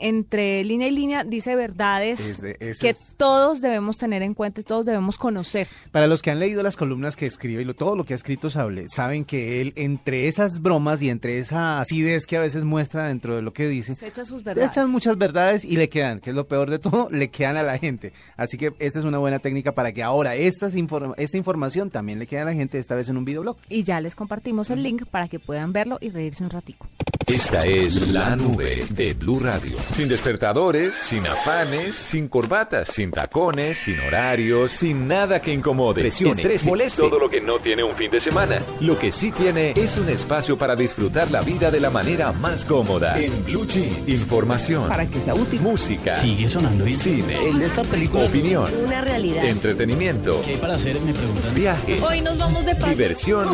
entre 0.00 0.64
línea 0.64 0.88
y 0.88 0.92
línea 0.92 1.24
dice 1.24 1.54
verdades 1.56 2.20
Ese- 2.20 2.56
ese 2.60 2.80
que 2.80 2.88
es- 2.90 3.14
todos 3.16 3.60
debemos 3.60 3.96
tener 3.98 4.22
en 4.22 4.34
cuenta 4.34 4.60
y 4.60 4.64
todos 4.64 4.86
debemos 4.86 5.18
conocer. 5.18 5.66
Para 5.92 6.06
los 6.06 6.22
que 6.22 6.30
han 6.30 6.38
leído 6.38 6.62
las 6.62 6.76
columnas 6.76 7.16
que 7.16 7.26
escribe 7.26 7.62
y 7.62 7.64
lo- 7.64 7.74
todo 7.74 7.96
lo 7.96 8.04
que 8.04 8.14
ha 8.14 8.16
escrito 8.16 8.50
Sable, 8.50 8.86
saben 8.88 9.24
que 9.24 9.60
él, 9.60 9.72
entre 9.76 10.28
esas 10.28 10.60
bromas 10.60 11.02
y 11.02 11.10
entre 11.10 11.38
esa 11.38 11.80
acidez 11.80 12.26
que 12.26 12.36
a 12.36 12.40
veces 12.40 12.64
muestra 12.64 13.06
dentro 13.08 13.36
de 13.36 13.42
lo 13.42 13.52
que 13.52 13.66
dice, 13.68 13.94
Se 13.94 14.06
echa 14.06 14.24
sus 14.24 14.38
le 14.38 14.44
verdades. 14.54 14.70
echan 14.70 14.90
muchas 14.90 15.18
verdades 15.18 15.64
y 15.64 15.76
le 15.76 15.88
quedan, 15.88 16.20
que 16.20 16.30
es 16.30 16.36
lo 16.36 16.46
peor 16.48 16.70
de 16.70 16.78
todo, 16.78 17.08
le 17.10 17.28
quedan 17.28 17.56
a 17.56 17.62
la 17.62 17.78
gente. 17.78 18.12
Así 18.36 18.56
que 18.58 18.72
esta 18.78 18.98
es 18.98 19.04
una 19.04 19.18
buena 19.18 19.38
técnica 19.38 19.72
para 19.72 19.92
que 19.92 20.02
ahora 20.02 20.34
estas 20.34 20.74
inform- 20.76 21.14
esta 21.16 21.36
información 21.36 21.90
también 21.90 22.18
le 22.18 22.26
quede 22.26 22.40
a 22.40 22.44
la 22.44 22.54
gente, 22.54 22.78
esta 22.78 22.94
vez 22.94 23.08
en 23.08 23.16
un 23.16 23.24
videoblog. 23.24 23.56
Y 23.68 23.84
ya 23.84 24.00
les 24.00 24.14
compartimos 24.14 24.70
el 24.70 24.82
link 24.82 25.04
para 25.06 25.28
que 25.28 25.38
puedan 25.38 25.72
verlo 25.72 25.98
y 26.00 26.10
reírse 26.10 26.42
un 26.44 26.50
ratico. 26.50 26.86
Esta 27.26 27.64
es 27.66 28.08
la 28.08 28.36
nube 28.36 28.86
de 28.90 29.12
Blue 29.14 29.38
Radio. 29.38 29.76
Sin 29.92 30.06
despertadores, 30.08 30.94
sin 30.94 31.26
afanes, 31.26 31.96
sin 31.96 32.28
corbatas, 32.28 32.88
sin 32.88 33.10
tacones, 33.10 33.78
sin 33.78 33.98
horarios, 34.00 34.70
sin 34.70 35.08
nada 35.08 35.40
que 35.40 35.52
incomode, 35.52 36.00
Presione, 36.00 36.30
estrese, 36.32 36.68
moleste. 36.68 37.02
Todo 37.02 37.18
lo 37.18 37.28
que 37.28 37.40
no 37.40 37.58
tiene 37.58 37.82
un 37.82 37.96
fin 37.96 38.08
de 38.08 38.20
semana. 38.20 38.62
Lo 38.80 38.96
que 38.96 39.10
sí 39.10 39.32
tiene 39.32 39.72
es 39.74 39.96
un 39.96 40.08
espacio 40.08 40.56
para 40.56 40.76
disfrutar 40.76 41.32
la 41.32 41.40
vida 41.42 41.72
de 41.72 41.80
la 41.80 41.90
manera 41.90 42.30
más 42.30 42.64
cómoda. 42.64 43.18
En 43.20 43.44
Blue 43.44 43.66
Jeans, 43.66 44.08
información, 44.08 44.86
para 44.88 45.04
que 45.06 45.20
sea 45.20 45.34
útil. 45.34 45.60
música, 45.60 46.14
Sigue 46.14 46.48
sonando 46.48 46.84
bien. 46.84 46.96
cine, 46.96 47.48
En 47.48 47.60
esta 47.60 47.82
película 47.82 48.24
opinión, 48.26 48.70
Una 48.86 49.00
realidad. 49.00 49.44
entretenimiento, 49.46 50.40
¿Qué 50.44 50.50
hay 50.52 50.56
para 50.58 50.74
hacer? 50.76 51.00
Me 51.00 51.12
preguntan. 51.12 51.54
viajes, 51.56 52.00
Hoy 52.02 52.20
nos 52.20 52.38
vamos 52.38 52.64
de 52.64 52.74
paseo. 52.76 52.90
diversión 52.90 53.48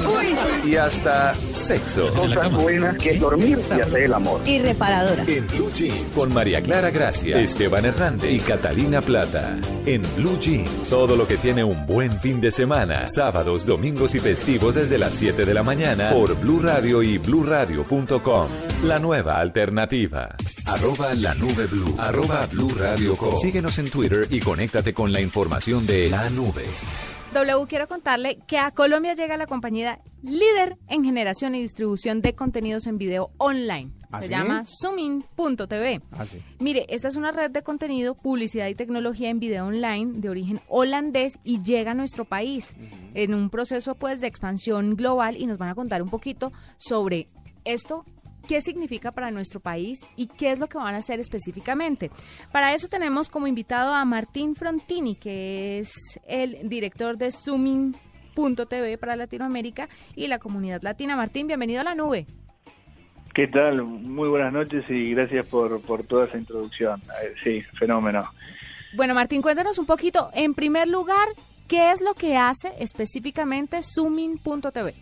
y 0.66 0.76
hasta 0.76 1.34
sexo. 1.54 2.10
Cama. 2.34 2.58
buenas 2.58 2.98
que 2.98 3.14
dormir 3.16 3.58
y 3.70 3.80
hacer 3.80 4.02
el 4.02 4.12
amor. 4.12 4.42
Y 4.44 4.58
reparadora. 4.60 5.24
En 5.26 5.46
Blue 5.46 5.70
Jeans, 5.74 5.94
con 6.25 6.33
María 6.33 6.62
Clara 6.62 6.90
Gracia, 6.90 7.38
Esteban 7.38 7.85
Hernández 7.85 8.33
y 8.33 8.38
Catalina 8.38 9.02
Plata. 9.02 9.59
En 9.85 10.00
Blue 10.16 10.38
Jeans, 10.40 10.88
todo 10.88 11.16
lo 11.16 11.26
que 11.26 11.37
tiene 11.37 11.62
un 11.62 11.85
buen 11.85 12.19
fin 12.19 12.40
de 12.40 12.50
semana. 12.50 13.07
Sábados, 13.09 13.66
domingos 13.66 14.14
y 14.14 14.21
festivos 14.21 14.75
desde 14.75 14.97
las 14.97 15.14
7 15.16 15.45
de 15.45 15.52
la 15.52 15.62
mañana 15.62 16.12
por 16.12 16.35
Blue 16.40 16.61
Radio 16.62 17.02
y 17.02 17.19
bluradio.com. 17.19 18.49
La 18.85 18.99
nueva 18.99 19.38
alternativa. 19.38 20.35
Arroba 20.64 21.12
la 21.12 21.35
nube 21.35 21.66
blue. 21.66 21.95
Arroba 21.99 22.47
Blue 22.47 22.71
Radio 22.75 23.16
Com. 23.16 23.37
Síguenos 23.37 23.76
en 23.76 23.90
Twitter 23.90 24.26
y 24.31 24.40
conéctate 24.40 24.95
con 24.95 25.12
la 25.12 25.21
información 25.21 25.87
de 25.87 26.09
la 26.09 26.31
nube. 26.31 26.64
W, 27.35 27.66
quiero 27.69 27.87
contarle 27.87 28.38
que 28.47 28.57
a 28.57 28.71
Colombia 28.71 29.12
llega 29.12 29.37
la 29.37 29.47
compañía 29.47 30.00
líder 30.25 30.78
en 30.88 31.04
generación 31.04 31.54
y 31.54 31.61
distribución 31.61 32.23
de 32.23 32.35
contenidos 32.35 32.87
en 32.87 32.99
video 32.99 33.31
online. 33.38 33.93
¿Ah, 34.11 34.21
Se 34.21 34.28
sí? 34.28 34.31
llama 34.31 34.62
Zooming.tv. 34.64 36.00
Ah, 36.12 36.25
sí. 36.26 36.40
Mire, 36.61 36.87
esta 36.88 37.09
es 37.09 37.16
una 37.16 37.33
red 37.33 37.50
de 37.50 37.62
contenido, 37.62 38.14
publicidad 38.14 38.69
y 38.69 38.75
tecnología 38.75 39.28
en 39.28 39.41
video 39.41 39.67
online 39.67 40.21
de 40.21 40.28
origen 40.28 40.60
holandés 40.69 41.39
y 41.45 41.63
llega 41.63 41.91
a 41.91 41.95
nuestro 41.95 42.25
país 42.25 42.75
en 43.15 43.34
un 43.34 43.50
proceso 43.50 43.97
pues 43.97 44.21
de 44.21 44.26
expansión 44.28 44.97
global 44.97 45.37
y 45.37 45.47
nos 45.47 45.58
van 45.58 45.69
a 45.69 45.75
contar 45.75 46.02
un 46.02 46.10
poquito 46.10 46.52
sobre 46.78 47.28
esto. 47.65 48.04
¿Qué 48.47 48.60
significa 48.60 49.10
para 49.10 49.30
nuestro 49.30 49.58
país 49.60 50.00
y 50.17 50.26
qué 50.26 50.50
es 50.50 50.58
lo 50.58 50.69
que 50.69 50.76
van 50.76 50.95
a 50.95 50.99
hacer 50.99 51.19
específicamente? 51.19 52.10
Para 52.52 52.75
eso 52.75 52.89
tenemos 52.89 53.30
como 53.30 53.47
invitado 53.47 53.95
a 53.95 54.04
Martín 54.04 54.54
Frontini, 54.54 55.15
que 55.17 55.78
es 55.78 56.21
el 56.28 56.69
director 56.69 57.17
de 57.17 57.32
Zooming.tv 58.34 58.99
para 58.99 59.16
Latinoamérica 59.16 59.88
y 60.16 60.26
la 60.26 60.38
comunidad 60.38 60.82
latina. 60.82 61.16
Martín, 61.16 61.47
bienvenido 61.47 61.80
a 61.80 61.84
la 61.84 61.94
nube. 61.94 62.26
¿Qué 63.32 63.47
tal? 63.49 63.82
Muy 63.82 64.28
buenas 64.28 64.52
noches 64.52 64.84
y 64.88 65.10
gracias 65.12 65.47
por, 65.47 65.80
por 65.82 66.04
toda 66.06 66.26
esa 66.26 66.38
introducción. 66.38 67.00
Eh, 67.23 67.34
sí, 67.42 67.62
fenómeno. 67.78 68.25
Bueno, 68.97 69.14
Martín, 69.14 69.42
cuéntanos 69.42 69.78
un 69.78 69.86
poquito, 69.86 70.30
en 70.34 70.54
primer 70.54 70.86
lugar, 70.88 71.26
¿qué 71.68 71.90
es 71.90 72.00
lo 72.00 72.14
que 72.14 72.36
hace 72.36 72.73
específicamente 72.78 73.80
Zooming.tv? 73.82 74.94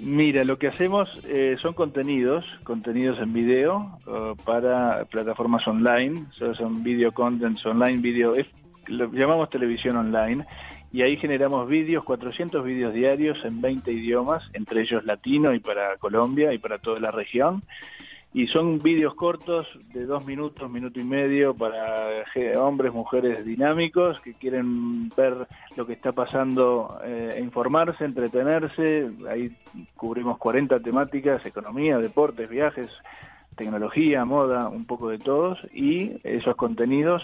Mira, 0.00 0.44
lo 0.44 0.58
que 0.58 0.68
hacemos 0.68 1.08
eh, 1.24 1.56
son 1.60 1.74
contenidos, 1.74 2.46
contenidos 2.64 3.18
en 3.18 3.32
video 3.32 3.98
eh, 4.06 4.34
para 4.44 5.04
plataformas 5.06 5.66
online, 5.66 6.24
so- 6.32 6.54
son 6.54 6.82
video 6.84 7.12
contents 7.12 7.66
online, 7.66 7.98
video, 7.98 8.34
es- 8.34 8.46
lo 8.86 9.12
llamamos 9.12 9.50
televisión 9.50 9.96
online, 9.96 10.46
y 10.92 11.02
ahí 11.02 11.16
generamos 11.16 11.68
vídeos, 11.68 12.04
400 12.04 12.64
vídeos 12.64 12.94
diarios 12.94 13.38
en 13.44 13.60
20 13.60 13.92
idiomas, 13.92 14.48
entre 14.54 14.82
ellos 14.82 15.04
latino 15.04 15.52
y 15.52 15.60
para 15.60 15.96
Colombia 15.98 16.52
y 16.52 16.58
para 16.58 16.78
toda 16.78 16.98
la 16.98 17.10
región. 17.10 17.62
Y 18.34 18.46
son 18.46 18.78
vídeos 18.78 19.14
cortos 19.14 19.66
de 19.92 20.04
dos 20.04 20.26
minutos, 20.26 20.70
minuto 20.70 21.00
y 21.00 21.04
medio 21.04 21.54
para 21.54 22.24
hombres, 22.58 22.92
mujeres 22.92 23.44
dinámicos 23.44 24.20
que 24.20 24.34
quieren 24.34 25.08
ver 25.10 25.46
lo 25.76 25.86
que 25.86 25.94
está 25.94 26.12
pasando, 26.12 27.00
eh, 27.04 27.40
informarse, 27.42 28.04
entretenerse. 28.04 29.10
Ahí 29.30 29.56
cubrimos 29.96 30.36
40 30.38 30.80
temáticas, 30.80 31.44
economía, 31.46 31.98
deportes, 31.98 32.50
viajes, 32.50 32.90
tecnología, 33.56 34.26
moda, 34.26 34.68
un 34.68 34.84
poco 34.84 35.08
de 35.08 35.18
todos. 35.18 35.58
Y 35.72 36.20
esos 36.22 36.54
contenidos 36.54 37.22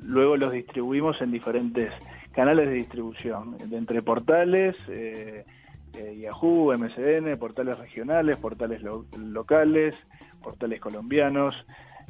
luego 0.00 0.36
los 0.36 0.52
distribuimos 0.52 1.20
en 1.20 1.30
diferentes 1.30 1.92
canales 2.32 2.68
de 2.68 2.74
distribución, 2.74 3.58
entre 3.70 4.02
portales, 4.02 4.76
eh, 4.88 5.44
eh, 5.94 6.16
Yahoo, 6.18 6.72
MSN, 6.72 7.36
portales 7.38 7.78
regionales, 7.78 8.38
portales 8.38 8.82
lo- 8.82 9.06
locales, 9.12 9.94
portales 10.42 10.80
colombianos 10.80 11.54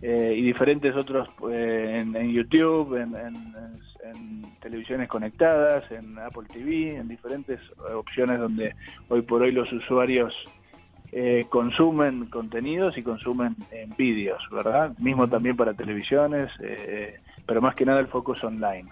eh, 0.00 0.34
y 0.36 0.42
diferentes 0.42 0.94
otros 0.96 1.28
eh, 1.50 2.00
en, 2.00 2.16
en 2.16 2.32
YouTube, 2.32 2.96
en, 2.96 3.14
en- 3.16 3.52
en 4.04 4.42
televisiones 4.60 5.08
conectadas, 5.08 5.84
en 5.92 6.18
Apple 6.18 6.48
TV, 6.52 6.96
en 6.96 7.08
diferentes 7.08 7.60
opciones 7.94 8.38
donde 8.40 8.74
hoy 9.08 9.22
por 9.22 9.42
hoy 9.42 9.52
los 9.52 9.72
usuarios 9.72 10.34
consumen 11.50 12.26
contenidos 12.30 12.96
y 12.96 13.02
consumen 13.02 13.54
vídeos, 13.98 14.42
¿verdad? 14.50 14.96
Mismo 14.98 15.28
también 15.28 15.56
para 15.56 15.74
televisiones, 15.74 16.50
pero 17.46 17.60
más 17.60 17.74
que 17.74 17.84
nada 17.84 18.00
el 18.00 18.08
foco 18.08 18.32
es 18.34 18.42
online. 18.42 18.88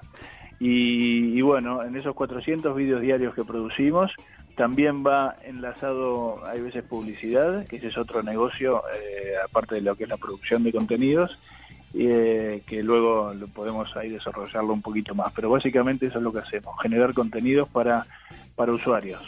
Y, 0.62 1.40
bueno, 1.40 1.82
en 1.82 1.96
esos 1.96 2.14
400 2.14 2.76
vídeos 2.76 3.00
diarios 3.00 3.34
que 3.34 3.44
producimos, 3.44 4.12
también 4.56 5.02
va 5.02 5.36
enlazado, 5.42 6.44
hay 6.46 6.60
veces 6.60 6.84
publicidad, 6.84 7.66
que 7.66 7.76
ese 7.76 7.88
es 7.88 7.96
otro 7.96 8.22
negocio, 8.22 8.82
eh, 8.94 9.32
aparte 9.42 9.76
de 9.76 9.80
lo 9.80 9.96
que 9.96 10.04
es 10.04 10.10
la 10.10 10.18
producción 10.18 10.62
de 10.62 10.70
contenidos, 10.70 11.38
eh, 11.94 12.60
que 12.66 12.82
luego 12.82 13.32
lo 13.32 13.48
podemos 13.48 13.96
ahí 13.96 14.10
desarrollarlo 14.10 14.74
un 14.74 14.82
poquito 14.82 15.14
más. 15.14 15.32
Pero 15.32 15.48
básicamente 15.48 16.06
eso 16.06 16.18
es 16.18 16.24
lo 16.24 16.32
que 16.32 16.40
hacemos, 16.40 16.78
generar 16.82 17.14
contenidos 17.14 17.66
para, 17.68 18.04
para 18.54 18.72
usuarios. 18.72 19.22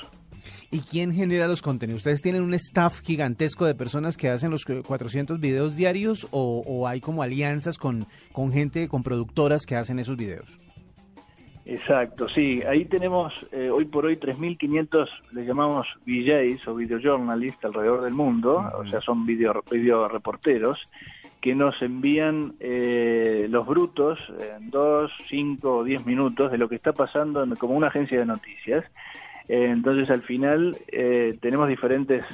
¿Y 0.71 0.81
quién 0.81 1.12
genera 1.12 1.47
los 1.47 1.62
contenidos? 1.62 2.01
¿Ustedes 2.01 2.21
tienen 2.21 2.42
un 2.42 2.53
staff 2.53 3.01
gigantesco 3.01 3.64
de 3.64 3.75
personas 3.75 4.18
que 4.18 4.29
hacen 4.29 4.51
los 4.51 4.64
400 4.64 5.40
videos 5.40 5.77
diarios 5.77 6.29
o, 6.31 6.62
o 6.66 6.87
hay 6.87 7.01
como 7.01 7.23
alianzas 7.23 7.79
con, 7.79 8.07
con 8.33 8.53
gente, 8.53 8.87
con 8.88 9.03
productoras 9.03 9.64
que 9.64 9.77
hacen 9.77 9.99
esos 9.99 10.18
videos? 10.18 10.59
Exacto, 11.64 12.29
sí. 12.29 12.61
Ahí 12.68 12.87
tenemos 12.87 13.33
eh, 13.53 13.70
hoy 13.70 13.85
por 13.85 14.05
hoy 14.05 14.16
3.500, 14.16 15.09
le 15.33 15.44
llamamos 15.44 15.87
VJs 16.05 16.66
o 16.66 16.75
video 16.75 16.98
journalists 16.98 17.64
alrededor 17.64 18.03
del 18.03 18.14
mundo, 18.14 18.59
o 18.77 18.85
sea, 18.87 19.01
son 19.01 19.25
video, 19.25 19.62
video 19.70 20.09
reporteros, 20.09 20.79
que 21.40 21.55
nos 21.55 21.81
envían 21.83 22.55
eh, 22.61 23.46
los 23.48 23.64
brutos 23.66 24.18
en 24.57 24.70
2, 24.70 25.11
5 25.29 25.79
o 25.79 25.85
10 25.85 26.05
minutos 26.05 26.51
de 26.51 26.59
lo 26.59 26.68
que 26.68 26.77
está 26.77 26.92
pasando 26.94 27.42
en- 27.44 27.57
como 27.57 27.75
una 27.77 27.88
agencia 27.88 28.18
de 28.18 28.27
noticias. 28.27 28.85
Eh, 29.48 29.66
entonces, 29.70 30.11
al 30.11 30.22
final, 30.22 30.79
eh, 30.88 31.37
tenemos 31.40 31.68
diferentes 31.68 32.25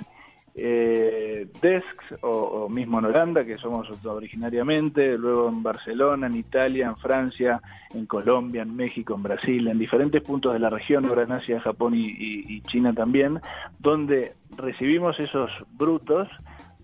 eh, 0.61 1.47
desks 1.63 2.17
o, 2.23 2.69
mismo 2.69 2.99
en 2.99 3.05
Holanda, 3.05 3.45
que 3.45 3.59
somos 3.59 3.89
originariamente, 4.05 5.17
luego 5.17 5.49
en 5.49 5.63
Barcelona, 5.63 6.27
en 6.27 6.35
Italia, 6.35 6.89
en 6.89 6.97
Francia, 6.97 7.63
en 7.95 8.07
Colombia, 8.07 8.63
en 8.63 8.75
México, 8.75 9.15
en 9.15 9.23
Brasil, 9.23 9.69
en 9.69 9.79
diferentes 9.79 10.21
puntos 10.21 10.53
de 10.53 10.59
la 10.59 10.69
región, 10.69 11.07
ahora 11.07 11.23
en 11.23 11.33
Asia, 11.33 11.61
Japón 11.61 11.95
y, 11.95 12.61
China 12.63 12.93
también, 12.93 13.41
donde 13.79 14.33
recibimos 14.57 15.21
esos 15.21 15.53
brutos 15.75 16.29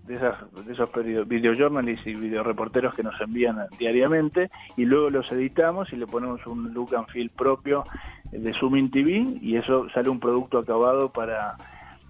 de, 0.07 0.15
esas, 0.15 0.37
de 0.65 0.71
esos 0.71 0.89
videojournalists 1.27 2.07
y 2.07 2.13
videoreporteros 2.13 2.95
que 2.95 3.03
nos 3.03 3.19
envían 3.19 3.57
diariamente 3.77 4.51
y 4.77 4.85
luego 4.85 5.09
los 5.09 5.29
editamos 5.33 5.91
y 5.91 5.97
le 5.97 6.07
ponemos 6.07 6.47
un 6.47 6.73
look 6.73 6.95
and 6.95 7.07
feel 7.07 7.29
propio 7.29 7.83
de 8.31 8.53
Zooming 8.53 8.89
TV 8.89 9.37
y 9.41 9.57
eso 9.57 9.89
sale 9.89 10.07
un 10.07 10.21
producto 10.21 10.59
acabado 10.59 11.09
para 11.11 11.57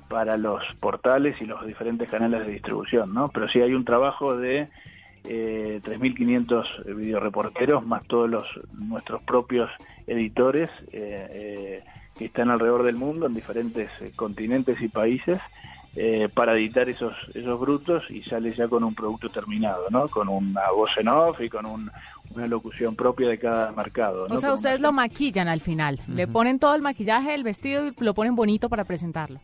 para 0.08 0.38
los 0.38 0.62
portales 0.80 1.42
y 1.42 1.46
los 1.46 1.66
diferentes 1.66 2.10
canales 2.10 2.46
de 2.46 2.54
distribución, 2.54 3.14
¿no? 3.14 3.30
Pero 3.30 3.48
sí 3.50 3.60
hay 3.62 3.74
un 3.74 3.86
trabajo 3.86 4.38
de 4.38 4.68
eh, 5.24 5.82
3.500 5.84 6.96
videoreporteros 6.96 7.86
más 7.86 8.04
todos 8.06 8.30
los 8.30 8.46
nuestros 8.74 9.22
propios 9.24 9.70
editores 10.08 10.70
eh, 10.92 11.28
eh, 11.34 11.84
que 12.18 12.26
están 12.26 12.50
alrededor 12.50 12.84
del 12.84 12.96
mundo 12.96 13.26
en 13.26 13.34
diferentes 13.34 13.90
eh, 14.02 14.12
continentes 14.16 14.80
y 14.82 14.88
países 14.88 15.40
eh, 15.96 16.30
para 16.34 16.54
editar 16.56 16.90
esos 16.90 17.16
esos 17.34 17.60
brutos 17.60 18.04
y 18.12 18.22
sale 18.24 18.54
ya 18.54 18.68
con 18.68 18.84
un 18.84 18.94
producto 18.94 19.30
terminado, 19.30 19.86
¿no? 19.90 20.08
Con 20.10 20.28
una 20.30 20.70
voz 20.72 20.92
en 20.98 21.08
off 21.08 21.40
y 21.42 21.50
con 21.50 21.66
un- 21.66 21.90
una 22.36 22.48
locución 22.48 22.96
propia 22.96 23.30
de 23.30 23.38
cada 23.40 23.72
mercado. 23.72 24.28
¿no? 24.28 24.36
O 24.36 24.38
sea, 24.40 24.52
ustedes 24.52 24.82
lo 24.82 24.92
maquillan 24.92 25.48
al 25.48 25.62
final. 25.62 26.00
Le 26.08 26.28
ponen 26.28 26.60
todo 26.60 26.76
el 26.76 26.82
maquillaje, 26.82 27.34
el 27.34 27.44
vestido 27.44 27.88
y 27.88 27.94
lo 28.00 28.14
ponen 28.14 28.36
bonito 28.36 28.68
para 28.68 28.84
presentarlo. 28.84 29.40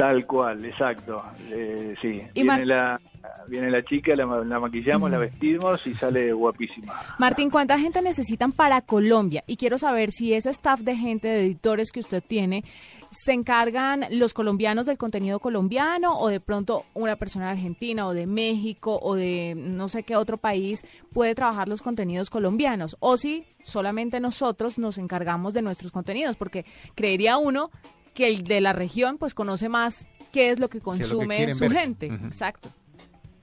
Tal 0.00 0.26
cual, 0.26 0.64
exacto. 0.64 1.22
Eh, 1.50 1.94
sí, 2.00 2.22
Y 2.34 2.42
viene 2.42 2.64
la, 2.64 2.98
viene 3.48 3.70
la 3.70 3.84
chica, 3.84 4.16
la, 4.16 4.24
ma- 4.24 4.42
la 4.42 4.58
maquillamos, 4.58 5.10
la 5.10 5.18
vestimos 5.18 5.86
y 5.86 5.94
sale 5.94 6.32
guapísima. 6.32 6.94
Martín, 7.18 7.50
¿cuánta 7.50 7.78
gente 7.78 8.00
necesitan 8.00 8.52
para 8.52 8.80
Colombia? 8.80 9.44
Y 9.46 9.56
quiero 9.56 9.76
saber 9.76 10.10
si 10.10 10.32
ese 10.32 10.48
staff 10.50 10.80
de 10.80 10.96
gente, 10.96 11.28
de 11.28 11.40
editores 11.44 11.92
que 11.92 12.00
usted 12.00 12.22
tiene, 12.26 12.64
se 13.10 13.32
encargan 13.34 14.06
los 14.10 14.32
colombianos 14.32 14.86
del 14.86 14.96
contenido 14.96 15.38
colombiano 15.38 16.18
o 16.18 16.28
de 16.28 16.40
pronto 16.40 16.86
una 16.94 17.16
persona 17.16 17.46
de 17.46 17.52
Argentina 17.52 18.06
o 18.06 18.14
de 18.14 18.26
México 18.26 18.98
o 19.02 19.16
de 19.16 19.54
no 19.54 19.88
sé 19.90 20.02
qué 20.02 20.16
otro 20.16 20.38
país 20.38 20.82
puede 21.12 21.34
trabajar 21.34 21.68
los 21.68 21.82
contenidos 21.82 22.30
colombianos. 22.30 22.96
O 23.00 23.18
si 23.18 23.44
solamente 23.62 24.18
nosotros 24.18 24.78
nos 24.78 24.96
encargamos 24.96 25.52
de 25.52 25.60
nuestros 25.60 25.92
contenidos, 25.92 26.36
porque 26.36 26.64
creería 26.94 27.36
uno 27.36 27.70
que 28.14 28.28
el 28.28 28.44
de 28.44 28.60
la 28.60 28.72
región 28.72 29.18
pues 29.18 29.34
conoce 29.34 29.68
más 29.68 30.08
qué 30.32 30.50
es 30.50 30.60
lo 30.60 30.68
que 30.68 30.80
consume 30.80 31.52
su 31.52 31.68
ver. 31.68 31.72
gente. 31.72 32.06
Exacto. 32.06 32.70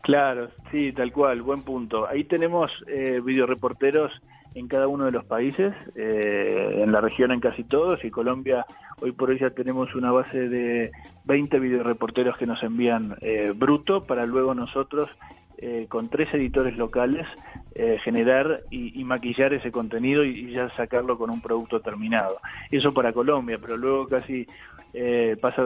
Claro, 0.01 0.49
sí, 0.71 0.93
tal 0.93 1.11
cual, 1.11 1.41
buen 1.41 1.63
punto. 1.63 2.07
Ahí 2.07 2.23
tenemos 2.23 2.71
eh, 2.87 3.19
videoreporteros 3.23 4.11
en 4.55 4.67
cada 4.67 4.87
uno 4.87 5.05
de 5.05 5.11
los 5.11 5.25
países, 5.25 5.73
eh, 5.95 6.81
en 6.81 6.91
la 6.91 7.01
región 7.01 7.31
en 7.31 7.39
casi 7.39 7.63
todos, 7.63 8.03
y 8.03 8.09
Colombia, 8.09 8.65
hoy 9.01 9.11
por 9.11 9.29
hoy 9.29 9.37
ya 9.39 9.49
tenemos 9.49 9.93
una 9.95 10.11
base 10.11 10.49
de 10.49 10.91
20 11.25 11.59
videoreporteros 11.59 12.37
que 12.37 12.47
nos 12.47 12.63
envían 12.63 13.17
eh, 13.21 13.53
bruto 13.55 14.05
para 14.05 14.25
luego 14.25 14.55
nosotros, 14.55 15.09
eh, 15.57 15.85
con 15.89 16.09
tres 16.09 16.33
editores 16.33 16.77
locales, 16.77 17.27
eh, 17.75 17.97
generar 18.03 18.61
y, 18.69 18.99
y 18.99 19.03
maquillar 19.03 19.53
ese 19.53 19.71
contenido 19.71 20.23
y, 20.23 20.29
y 20.29 20.51
ya 20.51 20.69
sacarlo 20.75 21.17
con 21.17 21.29
un 21.29 21.41
producto 21.41 21.79
terminado. 21.79 22.39
Eso 22.71 22.93
para 22.93 23.13
Colombia, 23.13 23.57
pero 23.61 23.77
luego 23.77 24.07
casi 24.07 24.45
eh, 24.93 25.35
pasa 25.39 25.63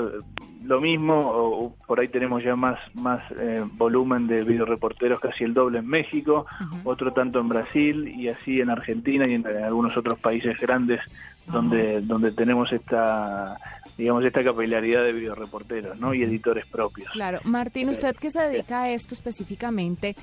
lo 0.64 0.82
mismo, 0.82 1.14
o, 1.14 1.66
o 1.66 1.76
por 1.88 2.00
ahí 2.00 2.08
tenemos 2.08 2.44
ya 2.44 2.56
más, 2.56 2.80
más 2.96 3.22
eh, 3.40 3.64
volumen 3.74 4.28
de 4.28 4.44
videoreporteros, 4.44 5.20
casi 5.20 5.44
el 5.44 5.54
doble 5.54 5.80
en 5.80 5.88
México, 5.88 6.46
otro 6.84 7.14
tanto 7.14 7.40
en 7.40 7.50
Brasil 7.50 8.08
y 8.08 8.28
así 8.28 8.62
en 8.62 8.70
Argentina 8.70 9.28
y 9.28 9.34
en, 9.36 9.48
en 9.48 9.64
algunos 9.64 9.96
otros 9.98 10.20
países 10.20 10.60
grandes 10.60 11.00
donde, 11.48 12.02
donde 12.02 12.32
tenemos 12.32 12.72
esta 12.72 13.58
digamos 14.02 14.26
esta 14.26 14.44
capilaridad 14.44 15.04
de 15.04 15.14
videoreporteros 15.14 16.00
¿no? 16.00 16.16
y 16.16 16.24
editores 16.24 16.66
propios. 16.66 17.12
Claro. 17.12 17.40
Martín, 17.44 17.88
usted 17.90 18.16
que 18.16 18.32
se 18.32 18.42
dedica 18.42 18.82
a 18.82 18.90
esto 18.90 19.14
específicamente, 19.14 20.16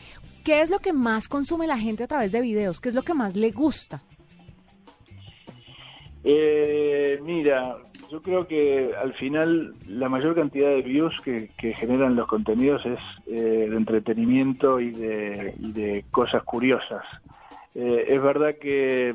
¿qué 0.43 0.63
es 0.63 0.71
lo 0.71 0.81
que 0.81 0.93
más 0.93 1.29
consume 1.29 1.69
la 1.69 1.79
gente 1.79 2.03
a 2.03 2.09
través 2.09 2.33
de 2.33 2.41
videos? 2.41 2.81
¿Qué 2.81 2.89
es 2.89 2.95
lo 2.97 3.03
que 3.03 3.15
más 3.15 3.37
le 3.37 3.53
gusta? 3.53 4.03
Eh, 6.25 7.21
mira, 7.23 7.77
yo 8.11 8.21
creo 8.21 8.49
que 8.49 8.91
al 9.01 9.15
final 9.15 9.75
la 9.87 10.09
mayor 10.09 10.35
cantidad 10.35 10.71
de 10.71 10.83
views 10.83 11.15
que, 11.23 11.51
que 11.57 11.73
generan 11.73 12.17
los 12.17 12.27
contenidos 12.27 12.85
es 12.85 12.99
eh, 13.29 13.69
de 13.71 13.77
entretenimiento 13.77 14.81
y 14.81 14.91
de, 14.91 15.55
y 15.57 15.71
de 15.71 16.05
cosas 16.11 16.43
curiosas. 16.43 17.05
Eh, 17.77 18.07
es 18.09 18.21
verdad 18.21 18.57
que 18.61 19.15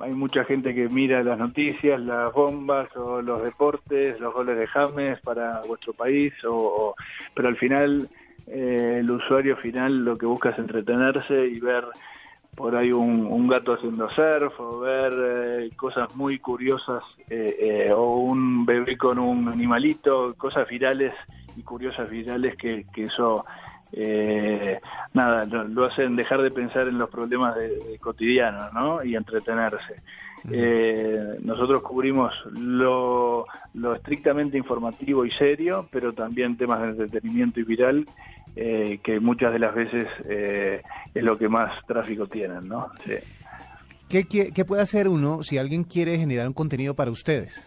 hay 0.00 0.12
mucha 0.12 0.44
gente 0.44 0.74
que 0.74 0.88
mira 0.88 1.22
las 1.22 1.38
noticias, 1.38 2.00
las 2.00 2.32
bombas 2.32 2.94
o 2.96 3.22
los 3.22 3.42
deportes, 3.42 4.20
los 4.20 4.34
goles 4.34 4.58
de 4.58 4.66
James 4.66 5.20
para 5.22 5.64
vuestro 5.64 5.94
país, 5.94 6.32
o, 6.44 6.52
o- 6.54 6.96
pero 7.34 7.48
al 7.48 7.56
final 7.56 8.10
eh, 8.46 8.98
el 9.00 9.10
usuario 9.10 9.56
final 9.56 10.04
lo 10.04 10.18
que 10.18 10.26
busca 10.26 10.50
es 10.50 10.58
entretenerse 10.58 11.46
y 11.46 11.60
ver 11.60 11.84
por 12.54 12.76
ahí 12.76 12.92
un, 12.92 13.48
gato 13.48 13.72
haciendo 13.72 14.08
surf 14.10 14.60
o 14.60 14.80
ver 14.80 15.12
eh, 15.16 15.72
cosas 15.76 16.14
muy 16.14 16.38
curiosas 16.38 17.02
eh, 17.28 17.56
eh, 17.88 17.92
o 17.92 18.18
un 18.18 18.66
bebé 18.66 18.96
con 18.98 19.18
un 19.18 19.48
animalito, 19.48 20.34
cosas 20.36 20.68
virales 20.68 21.14
y 21.56 21.62
curiosas 21.62 22.08
virales 22.10 22.56
que, 22.56 22.86
que 22.92 23.04
eso 23.04 23.44
eh, 23.92 24.80
nada 25.14 25.44
lo, 25.44 25.84
hacen 25.84 26.16
dejar 26.16 26.42
de 26.42 26.50
pensar 26.50 26.88
en 26.88 26.98
los 26.98 27.10
problemas 27.10 27.56
de, 27.56 27.78
de 27.78 27.98
cotidianos 27.98 28.72
¿no? 28.72 29.02
y 29.02 29.16
entretenerse. 29.16 30.02
Eh, 30.50 31.36
nosotros 31.42 31.82
cubrimos 31.82 32.32
lo, 32.52 33.44
lo 33.74 33.94
estrictamente 33.94 34.56
informativo 34.56 35.24
y 35.24 35.30
serio, 35.32 35.88
pero 35.90 36.12
también 36.12 36.56
temas 36.56 36.80
de 36.80 36.88
entretenimiento 36.88 37.60
y 37.60 37.64
viral, 37.64 38.06
eh, 38.56 39.00
que 39.02 39.20
muchas 39.20 39.52
de 39.52 39.58
las 39.58 39.74
veces 39.74 40.08
eh, 40.28 40.82
es 41.14 41.22
lo 41.22 41.36
que 41.36 41.48
más 41.48 41.84
tráfico 41.86 42.26
tienen, 42.26 42.68
¿no? 42.68 42.88
Sí. 43.04 43.16
¿Qué, 44.08 44.24
qué, 44.24 44.50
qué 44.52 44.64
puede 44.64 44.82
hacer 44.82 45.08
uno 45.08 45.42
si 45.42 45.58
alguien 45.58 45.84
quiere 45.84 46.18
generar 46.18 46.48
un 46.48 46.54
contenido 46.54 46.94
para 46.94 47.10
ustedes? 47.10 47.64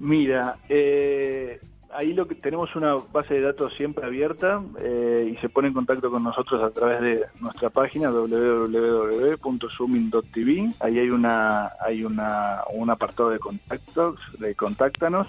Mira, 0.00 0.56
eh, 0.68 1.60
ahí 1.92 2.12
lo 2.12 2.26
que 2.26 2.34
tenemos 2.34 2.74
una 2.76 2.96
base 3.12 3.34
de 3.34 3.42
datos 3.42 3.72
siempre 3.74 4.04
abierta 4.04 4.60
eh, 4.80 5.32
y 5.32 5.36
se 5.38 5.48
pone 5.48 5.68
en 5.68 5.74
contacto 5.74 6.10
con 6.10 6.22
nosotros 6.22 6.62
a 6.62 6.68
través 6.70 7.00
de 7.00 7.24
nuestra 7.40 7.70
página 7.70 8.10
www.zooming.tv. 8.10 10.74
Ahí 10.80 10.98
hay 10.98 11.08
una 11.10 11.70
hay 11.84 12.04
una 12.04 12.62
un 12.72 12.90
apartado 12.90 13.30
de 13.30 13.38
contactos, 13.38 14.18
de 14.38 14.54
contáctanos 14.54 15.26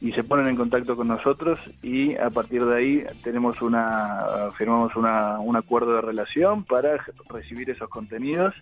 y 0.00 0.12
se 0.12 0.24
ponen 0.24 0.48
en 0.48 0.56
contacto 0.56 0.96
con 0.96 1.08
nosotros 1.08 1.58
y 1.82 2.16
a 2.16 2.30
partir 2.30 2.64
de 2.64 2.76
ahí 2.76 3.04
tenemos 3.22 3.60
una 3.60 4.48
firmamos 4.56 4.96
una, 4.96 5.38
un 5.40 5.56
acuerdo 5.56 5.96
de 5.96 6.00
relación 6.00 6.64
para 6.64 7.04
recibir 7.28 7.68
esos 7.70 7.90
contenidos 7.90 8.54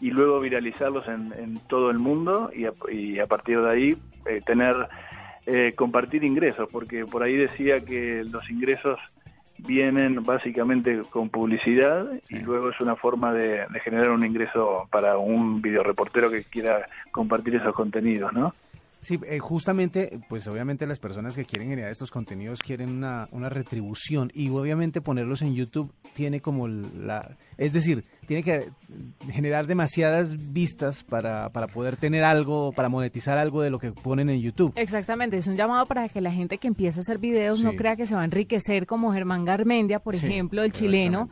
y 0.00 0.10
luego 0.10 0.40
viralizarlos 0.40 1.06
en, 1.08 1.32
en 1.38 1.58
todo 1.68 1.90
el 1.90 1.98
mundo 1.98 2.50
y 2.54 2.66
a, 2.66 2.74
y 2.92 3.18
a 3.18 3.26
partir 3.26 3.60
de 3.60 3.70
ahí 3.70 3.96
eh, 4.26 4.42
tener 4.44 4.88
eh, 5.46 5.72
compartir 5.76 6.24
ingresos 6.24 6.68
porque 6.70 7.04
por 7.04 7.22
ahí 7.22 7.36
decía 7.36 7.80
que 7.80 8.24
los 8.24 8.48
ingresos 8.50 8.98
vienen 9.58 10.22
básicamente 10.22 11.02
con 11.10 11.28
publicidad 11.28 12.06
y 12.28 12.38
luego 12.38 12.70
es 12.70 12.80
una 12.80 12.96
forma 12.96 13.32
de, 13.32 13.66
de 13.68 13.80
generar 13.80 14.10
un 14.10 14.24
ingreso 14.24 14.88
para 14.90 15.18
un 15.18 15.62
videoreportero 15.62 16.30
que 16.30 16.44
quiera 16.44 16.86
compartir 17.10 17.56
esos 17.56 17.74
contenidos, 17.74 18.32
¿no? 18.32 18.54
Sí, 19.04 19.20
eh, 19.26 19.38
justamente, 19.38 20.18
pues 20.30 20.48
obviamente 20.48 20.86
las 20.86 20.98
personas 20.98 21.36
que 21.36 21.44
quieren 21.44 21.68
generar 21.68 21.90
estos 21.92 22.10
contenidos 22.10 22.60
quieren 22.60 22.88
una, 22.88 23.28
una 23.32 23.50
retribución 23.50 24.30
y 24.34 24.48
obviamente 24.48 25.02
ponerlos 25.02 25.42
en 25.42 25.54
YouTube 25.54 25.92
tiene 26.14 26.40
como 26.40 26.68
la... 26.68 27.36
Es 27.58 27.74
decir, 27.74 28.04
tiene 28.26 28.42
que 28.42 28.70
generar 29.30 29.66
demasiadas 29.66 30.52
vistas 30.52 31.04
para, 31.04 31.50
para 31.50 31.66
poder 31.66 31.96
tener 31.96 32.24
algo, 32.24 32.72
para 32.72 32.88
monetizar 32.88 33.36
algo 33.36 33.60
de 33.60 33.70
lo 33.70 33.78
que 33.78 33.92
ponen 33.92 34.30
en 34.30 34.40
YouTube. 34.40 34.72
Exactamente, 34.76 35.36
es 35.36 35.46
un 35.46 35.56
llamado 35.56 35.84
para 35.86 36.08
que 36.08 36.22
la 36.22 36.32
gente 36.32 36.56
que 36.56 36.66
empieza 36.66 37.00
a 37.00 37.02
hacer 37.02 37.18
videos 37.18 37.62
no 37.62 37.74
crea 37.76 37.96
que 37.96 38.06
se 38.06 38.14
va 38.14 38.22
a 38.22 38.24
enriquecer 38.24 38.86
como 38.86 39.12
Germán 39.12 39.44
Garmendia, 39.44 39.98
por 39.98 40.16
Sí, 40.16 40.26
ejemplo, 40.26 40.62
el 40.62 40.72
chileno, 40.72 41.28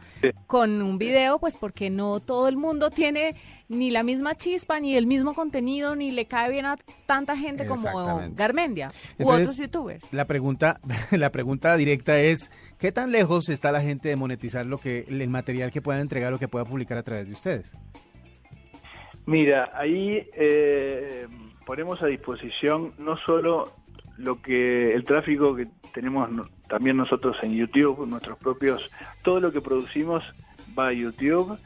con 0.46 0.82
un 0.82 0.98
video, 0.98 1.38
pues 1.38 1.56
porque 1.56 1.88
no 1.88 2.20
todo 2.20 2.48
el 2.48 2.56
mundo 2.56 2.90
tiene 2.90 3.34
ni 3.72 3.90
la 3.90 4.02
misma 4.02 4.36
chispa, 4.36 4.78
ni 4.80 4.96
el 4.96 5.06
mismo 5.06 5.34
contenido, 5.34 5.96
ni 5.96 6.10
le 6.10 6.26
cae 6.26 6.50
bien 6.50 6.66
a 6.66 6.76
tanta 7.06 7.36
gente 7.36 7.66
como. 7.66 7.82
Garmendia 8.34 8.88
u 9.18 9.22
Entonces, 9.22 9.48
otros 9.48 9.56
youtubers. 9.58 10.12
La 10.12 10.26
pregunta, 10.26 10.80
la 11.10 11.30
pregunta 11.30 11.76
directa 11.76 12.18
es, 12.20 12.50
¿qué 12.78 12.92
tan 12.92 13.10
lejos 13.12 13.48
está 13.48 13.72
la 13.72 13.80
gente 13.80 14.08
de 14.08 14.16
monetizar 14.16 14.66
lo 14.66 14.78
que 14.78 15.04
el 15.08 15.28
material 15.28 15.70
que 15.70 15.82
puedan 15.82 16.00
entregar 16.02 16.32
o 16.32 16.38
que 16.38 16.48
pueda 16.48 16.64
publicar 16.64 16.98
a 16.98 17.02
través 17.02 17.26
de 17.26 17.32
ustedes? 17.32 17.76
Mira, 19.26 19.70
ahí 19.74 20.28
eh, 20.34 21.26
ponemos 21.64 22.02
a 22.02 22.06
disposición 22.06 22.92
no 22.98 23.16
solo 23.18 23.72
lo 24.18 24.42
que 24.42 24.94
el 24.94 25.04
tráfico 25.04 25.54
que 25.54 25.68
tenemos 25.94 26.28
también 26.68 26.96
nosotros 26.96 27.36
en 27.42 27.52
YouTube, 27.52 28.06
nuestros 28.06 28.38
propios, 28.38 28.90
todo 29.22 29.40
lo 29.40 29.52
que 29.52 29.60
producimos 29.60 30.24
va 30.78 30.88
a 30.88 30.92
YouTube, 30.92 31.58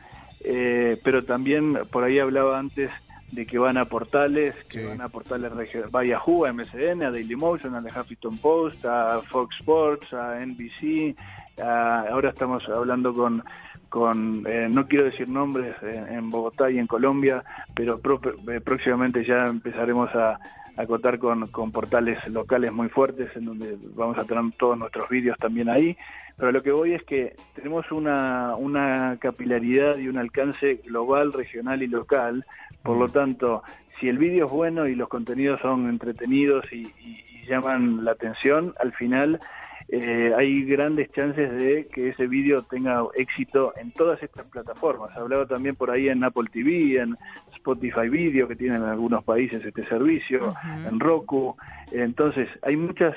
eh, 0.47 0.97
pero 1.03 1.25
también 1.25 1.75
por 1.91 2.05
ahí 2.05 2.19
hablaba 2.19 2.59
antes 2.59 2.91
de 3.33 3.45
que 3.47 3.59
van 3.59 3.77
a 3.77 3.87
portales, 3.87 4.55
que 4.69 4.79
van 4.87 5.01
a 5.01 5.09
portales 5.09 5.53
regio- 5.53 5.91
va 5.91 6.01
a 6.01 6.05
Yahoo, 6.05 6.45
a 6.47 6.53
MSN, 6.53 7.03
a 7.05 7.11
Dailymotion, 7.11 7.75
a 7.75 7.83
The 7.83 7.91
Huffington 7.99 8.39
Post, 8.39 8.85
a 8.85 9.21
Fox 9.23 9.57
Sports, 9.59 10.13
a 10.15 10.41
NBC, 10.41 11.17
a- 11.61 12.07
ahora 12.11 12.31
estamos 12.31 12.67
hablando 12.69 13.13
con 13.15 13.43
con 13.89 14.45
eh, 14.49 14.67
no 14.69 14.87
quiero 14.89 15.05
decir 15.05 15.29
nombres 15.29 15.75
en, 15.83 16.09
en 16.13 16.31
Bogotá 16.31 16.71
y 16.71 16.79
en 16.79 16.87
Colombia, 16.89 17.45
pero 17.75 17.99
pro- 18.01 18.21
eh, 18.53 18.61
próximamente 18.61 19.25
ya 19.25 19.47
empezaremos 19.47 20.13
a, 20.15 20.39
a 20.77 20.87
contar 20.87 21.19
con, 21.19 21.47
con 21.49 21.71
portales 21.71 22.19
locales 22.29 22.73
muy 22.73 22.89
fuertes 22.89 23.31
en 23.37 23.45
donde 23.47 23.77
vamos 23.95 24.19
a 24.19 24.25
tener 24.25 24.43
todos 24.59 24.77
nuestros 24.77 25.09
vídeos 25.09 25.39
también 25.39 25.69
ahí. 25.71 25.97
Pero 26.39 26.53
lo 26.53 26.63
que 26.63 26.71
voy 26.73 26.93
es 26.95 27.03
que 27.05 27.35
tenemos 27.55 27.91
una, 27.93 28.55
una 28.57 29.17
capilaridad 29.21 29.97
y 29.99 30.09
un 30.09 30.19
alcance 30.19 30.81
global, 30.85 31.33
regional 31.33 31.83
y 31.83 31.87
local. 31.87 32.45
Por 32.83 32.99
lo 32.99 33.09
tanto, 33.09 33.63
si 33.99 34.09
el 34.09 34.19
vídeo 34.19 34.47
es 34.47 34.53
bueno 34.53 34.87
y 34.87 34.95
los 34.95 35.09
contenidos 35.09 35.61
son 35.61 35.89
entretenidos 35.89 36.65
y, 36.73 36.93
y- 37.01 37.25
y 37.43 37.47
llaman 37.49 38.05
la 38.05 38.11
atención, 38.13 38.75
al 38.81 38.93
final 38.93 39.41
eh, 39.89 40.33
hay 40.37 40.65
grandes 40.65 41.11
chances 41.13 41.49
de 41.53 41.87
que 41.93 42.09
ese 42.09 42.27
vídeo 42.27 42.65
tenga 42.65 43.05
éxito 43.15 43.73
en 43.81 43.93
todas 43.93 44.21
estas 44.23 44.45
plataformas. 44.47 45.17
Hablaba 45.17 45.47
también 45.47 45.77
por 45.77 45.91
ahí 45.91 46.09
en 46.09 46.23
Apple 46.25 46.49
TV, 46.53 47.01
en 47.01 47.17
Spotify 47.55 48.09
Video, 48.09 48.49
que 48.49 48.57
tienen 48.57 48.83
en 48.83 48.89
algunos 48.89 49.23
países 49.25 49.65
este 49.65 49.85
servicio, 49.87 50.55
en 50.89 50.99
Roku. 51.01 51.57
Entonces, 51.93 52.49
hay 52.63 52.77
muchas, 52.77 53.15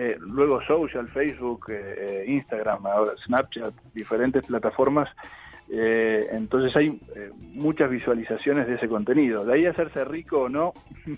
eh, 0.00 0.16
luego 0.20 0.62
social, 0.62 1.08
Facebook, 1.08 1.70
eh, 1.70 1.94
eh, 1.98 2.24
Instagram, 2.28 2.86
ahora 2.86 3.12
Snapchat, 3.24 3.74
diferentes 3.92 4.46
plataformas. 4.46 5.08
Eh, 5.70 6.28
entonces 6.30 6.74
hay 6.76 7.00
eh, 7.16 7.30
muchas 7.36 7.90
visualizaciones 7.90 8.68
de 8.68 8.76
ese 8.76 8.88
contenido. 8.88 9.44
De 9.44 9.54
ahí 9.54 9.66
hacerse 9.66 10.04
rico 10.04 10.42
o 10.42 10.48
no 10.48 10.72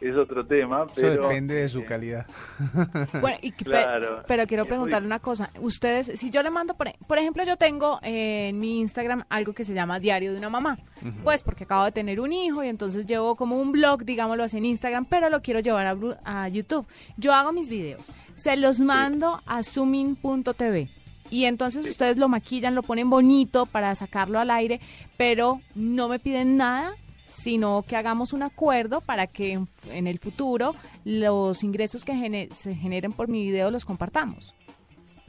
es 0.00 0.16
otro 0.16 0.46
tema, 0.46 0.84
Eso 0.84 0.92
pero 0.94 1.22
depende 1.28 1.54
de 1.54 1.68
su 1.68 1.84
calidad. 1.84 2.26
Bueno, 3.20 3.38
y 3.40 3.52
Claro. 3.52 4.22
pero 4.26 4.46
quiero 4.46 4.66
preguntarle 4.66 5.06
una 5.06 5.18
cosa. 5.18 5.50
Ustedes, 5.60 6.18
si 6.18 6.30
yo 6.30 6.42
le 6.42 6.50
mando, 6.50 6.74
por, 6.74 6.90
por 7.06 7.18
ejemplo, 7.18 7.44
yo 7.44 7.56
tengo 7.56 7.98
eh, 8.02 8.48
en 8.48 8.60
mi 8.60 8.80
Instagram 8.80 9.24
algo 9.28 9.52
que 9.52 9.64
se 9.64 9.74
llama 9.74 10.00
Diario 10.00 10.32
de 10.32 10.38
una 10.38 10.50
Mamá. 10.50 10.78
Pues 11.22 11.42
porque 11.42 11.64
acabo 11.64 11.84
de 11.84 11.92
tener 11.92 12.20
un 12.20 12.32
hijo 12.32 12.64
y 12.64 12.68
entonces 12.68 13.06
llevo 13.06 13.36
como 13.36 13.58
un 13.58 13.72
blog, 13.72 14.04
digámoslo 14.04 14.44
así, 14.44 14.58
en 14.58 14.64
Instagram, 14.64 15.06
pero 15.06 15.30
lo 15.30 15.42
quiero 15.42 15.60
llevar 15.60 15.96
a, 16.24 16.48
YouTube. 16.48 16.86
Yo 17.16 17.32
hago 17.32 17.52
mis 17.52 17.68
videos, 17.68 18.10
se 18.34 18.56
los 18.56 18.80
mando 18.80 19.40
a 19.46 19.62
zoomin.tv. 19.62 20.88
Y 21.30 21.46
entonces 21.46 21.86
ustedes 21.88 22.16
lo 22.16 22.28
maquillan, 22.28 22.74
lo 22.74 22.82
ponen 22.82 23.08
bonito 23.10 23.66
para 23.66 23.94
sacarlo 23.94 24.38
al 24.38 24.50
aire, 24.50 24.80
pero 25.16 25.60
no 25.74 26.08
me 26.08 26.18
piden 26.18 26.56
nada 26.56 26.94
sino 27.24 27.84
que 27.88 27.96
hagamos 27.96 28.32
un 28.32 28.42
acuerdo 28.42 29.00
para 29.00 29.26
que 29.26 29.52
en, 29.52 29.66
en 29.90 30.06
el 30.06 30.18
futuro 30.18 30.74
los 31.04 31.64
ingresos 31.64 32.04
que 32.04 32.48
se 32.52 32.74
generen 32.74 33.12
por 33.12 33.28
mi 33.28 33.44
video 33.44 33.70
los 33.70 33.84
compartamos. 33.84 34.54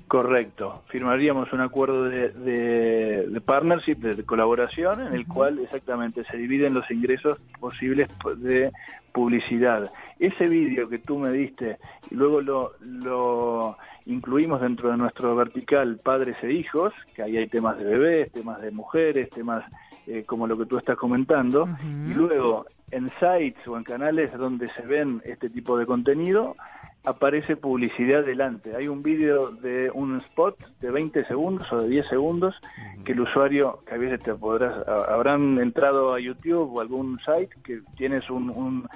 Correcto. 0.08 0.84
Firmaríamos 0.90 1.52
un 1.52 1.62
acuerdo 1.62 2.04
de, 2.04 2.30
de- 2.30 3.28
de 3.28 3.42
partnership, 3.42 3.96
de, 3.96 4.14
de 4.14 4.24
colaboración, 4.24 5.08
en 5.08 5.14
el 5.14 5.26
cual 5.26 5.58
exactamente 5.60 6.24
se 6.26 6.38
dividen 6.38 6.76
los 6.76 6.90
ingresos 6.92 7.40
posibles 7.60 8.08
de 8.38 8.72
publicidad. 9.12 9.92
Ese 10.20 10.48
vídeo 10.48 10.88
que 10.90 11.00
tú 11.00 11.18
me 11.18 11.32
diste 11.32 11.80
y 12.12 12.16
luego 12.16 12.40
lo, 12.42 12.74
lo 12.82 13.78
incluimos 14.06 14.62
dentro 14.62 14.92
de 14.92 14.98
nuestro 14.98 15.36
vertical 15.36 15.98
padres 15.98 16.38
e 16.44 16.52
hijos, 16.54 16.94
que 17.16 17.24
ahí 17.24 17.38
hay 17.38 17.48
temas 17.48 17.76
de 17.80 17.86
bebés, 17.86 18.32
temas 18.32 18.62
de 18.62 18.70
mujeres, 18.70 19.32
temas 19.32 19.66
eh, 20.08 20.24
como 20.26 20.48
lo 20.48 20.58
que 20.58 20.66
tú 20.66 20.78
estás 20.78 20.98
comentando, 20.98 21.68
y 22.10 22.14
luego 22.14 22.66
en 22.92 23.10
sites 23.10 23.68
o 23.68 23.78
en 23.78 23.84
canales 23.84 24.32
donde 24.38 24.68
se 24.70 24.82
ven 24.84 25.22
este 25.26 25.50
tipo 25.50 25.78
de 25.78 25.86
contenido, 25.86 26.56
aparece 27.04 27.56
publicidad 27.56 28.26
delante. 28.26 28.76
Hay 28.76 28.88
un 28.88 29.04
vídeo 29.04 29.52
de 29.52 29.92
un 29.94 30.18
spot 30.18 30.58
de 30.82 30.90
20 30.90 31.26
segundos 31.26 31.72
o 31.72 31.82
de 31.84 31.90
10 31.90 32.08
segundos 32.08 32.56
que 33.04 33.12
el 33.12 33.20
usuario, 33.22 33.82
que 33.88 33.94
a 33.94 33.98
veces 33.98 34.20
te 34.24 34.34
podrás, 34.34 34.88
habrán 34.88 35.60
entrado 35.60 36.14
a 36.16 36.20
YouTube 36.20 36.74
o 36.76 36.82
algún 36.82 37.20
site 37.20 37.56
que 37.64 37.82
tienes 37.96 38.28
un, 38.32 38.50
un- 38.50 38.88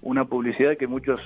una 0.00 0.24
publicidad 0.24 0.76
que 0.76 0.86
muchos 0.86 1.20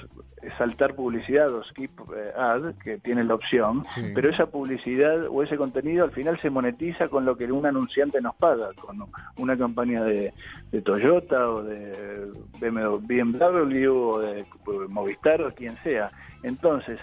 saltar 0.59 0.95
publicidad 0.95 1.53
o 1.55 1.63
skip 1.63 1.93
eh, 2.17 2.33
ad, 2.37 2.75
que 2.83 2.99
tiene 2.99 3.23
la 3.25 3.35
opción, 3.35 3.85
Sí. 3.95 4.13
pero 4.15 4.29
esa 4.31 4.47
publicidad 4.47 5.27
o 5.29 5.43
ese 5.43 5.57
contenido 5.57 6.05
al 6.05 6.11
final 6.11 6.39
se 6.41 6.51
monetiza 6.51 7.09
con 7.09 7.25
lo 7.25 7.37
que 7.37 7.51
un 7.53 7.65
anunciante 7.67 8.21
nos 8.21 8.35
paga, 8.37 8.71
con 8.81 9.05
una 9.37 9.57
campaña 9.57 10.03
de, 10.05 10.33
de 10.73 10.83
Toyota 10.83 11.49
o 11.51 11.63
de 11.63 12.27
BMW 12.61 13.89
o 13.89 14.19
de 14.21 14.45
Movistar 14.89 15.43
o 15.43 15.55
quien 15.55 15.77
sea. 15.83 16.11
Entonces, 16.43 16.99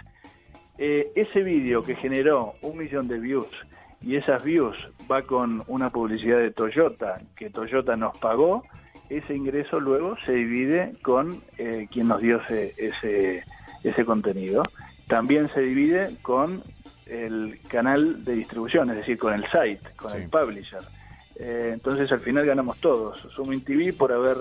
eh, 0.78 1.12
ese 1.16 1.44
vídeo 1.44 1.82
que 1.84 1.96
generó 1.96 2.54
un 2.62 2.78
millón 2.78 3.08
de 3.08 3.20
views 3.20 3.48
y 4.02 4.16
esas 4.16 4.44
views 4.44 4.76
va 5.12 5.22
con 5.24 5.64
una 5.68 5.90
publicidad 5.90 6.38
de 6.40 6.52
Toyota 6.52 7.20
que 7.36 7.50
Toyota 7.50 7.96
nos 7.96 8.18
pagó, 8.18 8.64
ese 9.10 9.36
ingreso 9.36 9.80
luego 9.80 10.16
se 10.26 10.34
divide 10.34 10.94
con 11.02 11.42
eh, 11.58 11.88
quien 11.92 12.08
nos 12.08 12.22
dio 12.22 12.42
ese, 12.42 12.74
ese, 12.78 13.44
ese 13.84 14.06
contenido. 14.06 14.64
También 15.08 15.50
se 15.50 15.62
divide 15.62 16.16
con 16.22 16.64
el 17.08 17.60
canal 17.68 18.24
de 18.24 18.36
distribución, 18.36 18.90
es 18.92 18.98
decir, 18.98 19.18
con 19.18 19.34
el 19.34 19.44
site, 19.46 19.82
con 19.96 20.16
el 20.16 20.30
publisher. 20.30 20.82
Eh, 21.40 21.72
entonces 21.74 22.12
al 22.12 22.20
final 22.20 22.46
ganamos 22.46 22.78
todos. 22.80 23.26
Sumin 23.34 23.64
TV 23.64 23.94
por 23.94 24.12
haber 24.12 24.38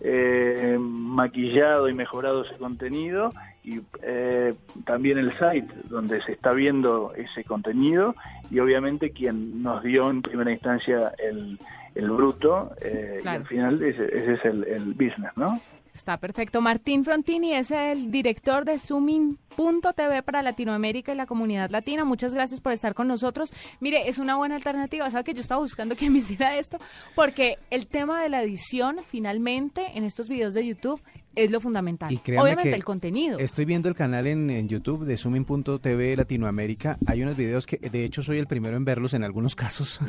eh, 0.00 0.78
maquillado 0.80 1.88
y 1.88 1.94
mejorado 1.94 2.44
ese 2.44 2.56
contenido 2.56 3.32
y 3.62 3.80
eh, 4.02 4.54
también 4.86 5.18
el 5.18 5.32
site 5.32 5.68
donde 5.84 6.22
se 6.22 6.32
está 6.32 6.52
viendo 6.52 7.12
ese 7.14 7.44
contenido 7.44 8.14
y 8.50 8.58
obviamente 8.58 9.10
quien 9.10 9.62
nos 9.62 9.82
dio 9.82 10.08
en 10.08 10.22
primera 10.22 10.50
instancia 10.50 11.12
el, 11.18 11.58
el 11.94 12.10
bruto 12.10 12.72
eh, 12.80 13.20
y 13.24 13.28
al 13.28 13.46
final 13.46 13.82
ese, 13.82 14.04
ese 14.04 14.34
es 14.34 14.44
el, 14.44 14.64
el 14.64 14.94
business, 14.94 15.32
¿no? 15.36 15.60
Está 15.92 16.16
perfecto. 16.18 16.60
Martín 16.60 17.04
Frontini 17.04 17.52
es 17.52 17.70
el 17.70 18.10
director 18.10 18.64
de 18.64 18.78
Zooming.tv 18.78 20.22
para 20.22 20.40
Latinoamérica 20.40 21.12
y 21.12 21.16
la 21.16 21.26
comunidad 21.26 21.70
latina. 21.70 22.04
Muchas 22.04 22.34
gracias 22.34 22.60
por 22.60 22.72
estar 22.72 22.94
con 22.94 23.08
nosotros. 23.08 23.52
Mire, 23.80 24.08
es 24.08 24.18
una 24.18 24.36
buena 24.36 24.54
alternativa. 24.54 25.10
¿Sabe 25.10 25.24
que 25.24 25.34
yo 25.34 25.40
estaba 25.40 25.60
buscando 25.60 25.96
que 25.96 26.08
me 26.08 26.18
hiciera 26.18 26.56
esto? 26.56 26.78
Porque 27.14 27.58
el 27.70 27.86
tema 27.86 28.22
de 28.22 28.28
la 28.28 28.42
edición, 28.42 28.98
finalmente, 29.04 29.84
en 29.94 30.04
estos 30.04 30.28
videos 30.28 30.54
de 30.54 30.66
YouTube, 30.66 31.02
es 31.34 31.50
lo 31.50 31.60
fundamental. 31.60 32.12
Y 32.12 32.16
Obviamente 32.16 32.70
que 32.70 32.76
el 32.76 32.84
contenido. 32.84 33.38
Estoy 33.38 33.64
viendo 33.64 33.88
el 33.88 33.94
canal 33.94 34.26
en, 34.26 34.50
en 34.50 34.68
YouTube 34.68 35.04
de 35.04 35.16
Zooming.tv 35.16 36.16
Latinoamérica. 36.16 36.98
Hay 37.06 37.22
unos 37.22 37.36
videos 37.36 37.66
que, 37.66 37.76
de 37.76 38.04
hecho, 38.04 38.22
soy 38.22 38.38
el 38.38 38.46
primero 38.46 38.76
en 38.76 38.84
verlos 38.84 39.14
en 39.14 39.22
algunos 39.22 39.54
casos, 39.60 40.00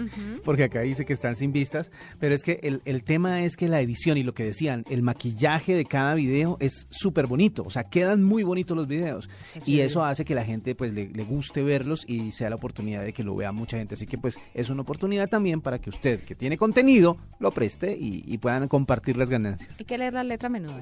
porque 0.43 0.63
acá 0.63 0.81
dice 0.81 1.05
que 1.05 1.13
están 1.13 1.35
sin 1.35 1.51
vistas. 1.51 1.91
Pero 2.19 2.33
es 2.33 2.43
que 2.43 2.59
el, 2.63 2.81
el 2.85 3.03
tema 3.03 3.43
es 3.43 3.55
que 3.55 3.67
la 3.67 3.81
edición 3.81 4.17
y 4.17 4.23
lo 4.23 4.33
que 4.33 4.43
decían, 4.43 4.83
el 4.89 5.03
maquillaje 5.03 5.75
de 5.75 5.85
cada 5.85 6.13
video 6.13 6.57
es 6.59 6.87
súper 6.89 7.27
bonito. 7.27 7.63
O 7.63 7.69
sea, 7.69 7.83
quedan 7.83 8.23
muy 8.23 8.43
bonitos 8.43 8.75
los 8.75 8.87
videos. 8.87 9.29
Y 9.65 9.81
eso 9.81 10.03
hace 10.03 10.25
que 10.25 10.35
la 10.35 10.43
gente 10.43 10.75
pues 10.75 10.93
le, 10.93 11.09
le 11.09 11.23
guste 11.23 11.63
verlos 11.63 12.03
y 12.07 12.31
sea 12.31 12.49
la 12.49 12.55
oportunidad 12.55 13.03
de 13.03 13.13
que 13.13 13.23
lo 13.23 13.35
vea 13.35 13.51
mucha 13.51 13.77
gente. 13.77 13.95
Así 13.95 14.05
que 14.05 14.17
pues 14.17 14.39
es 14.53 14.69
una 14.69 14.81
oportunidad 14.81 15.29
también 15.29 15.61
para 15.61 15.79
que 15.79 15.89
usted, 15.89 16.23
que 16.23 16.35
tiene 16.35 16.57
contenido, 16.57 17.17
lo 17.39 17.51
preste 17.51 17.95
y, 17.97 18.23
y 18.25 18.37
puedan 18.39 18.67
compartir 18.67 19.17
las 19.17 19.29
ganancias. 19.29 19.79
Hay 19.79 19.85
que 19.85 19.97
leer 19.97 20.13
la 20.13 20.23
letra 20.23 20.49
menuda. 20.49 20.77
¿no? 20.77 20.81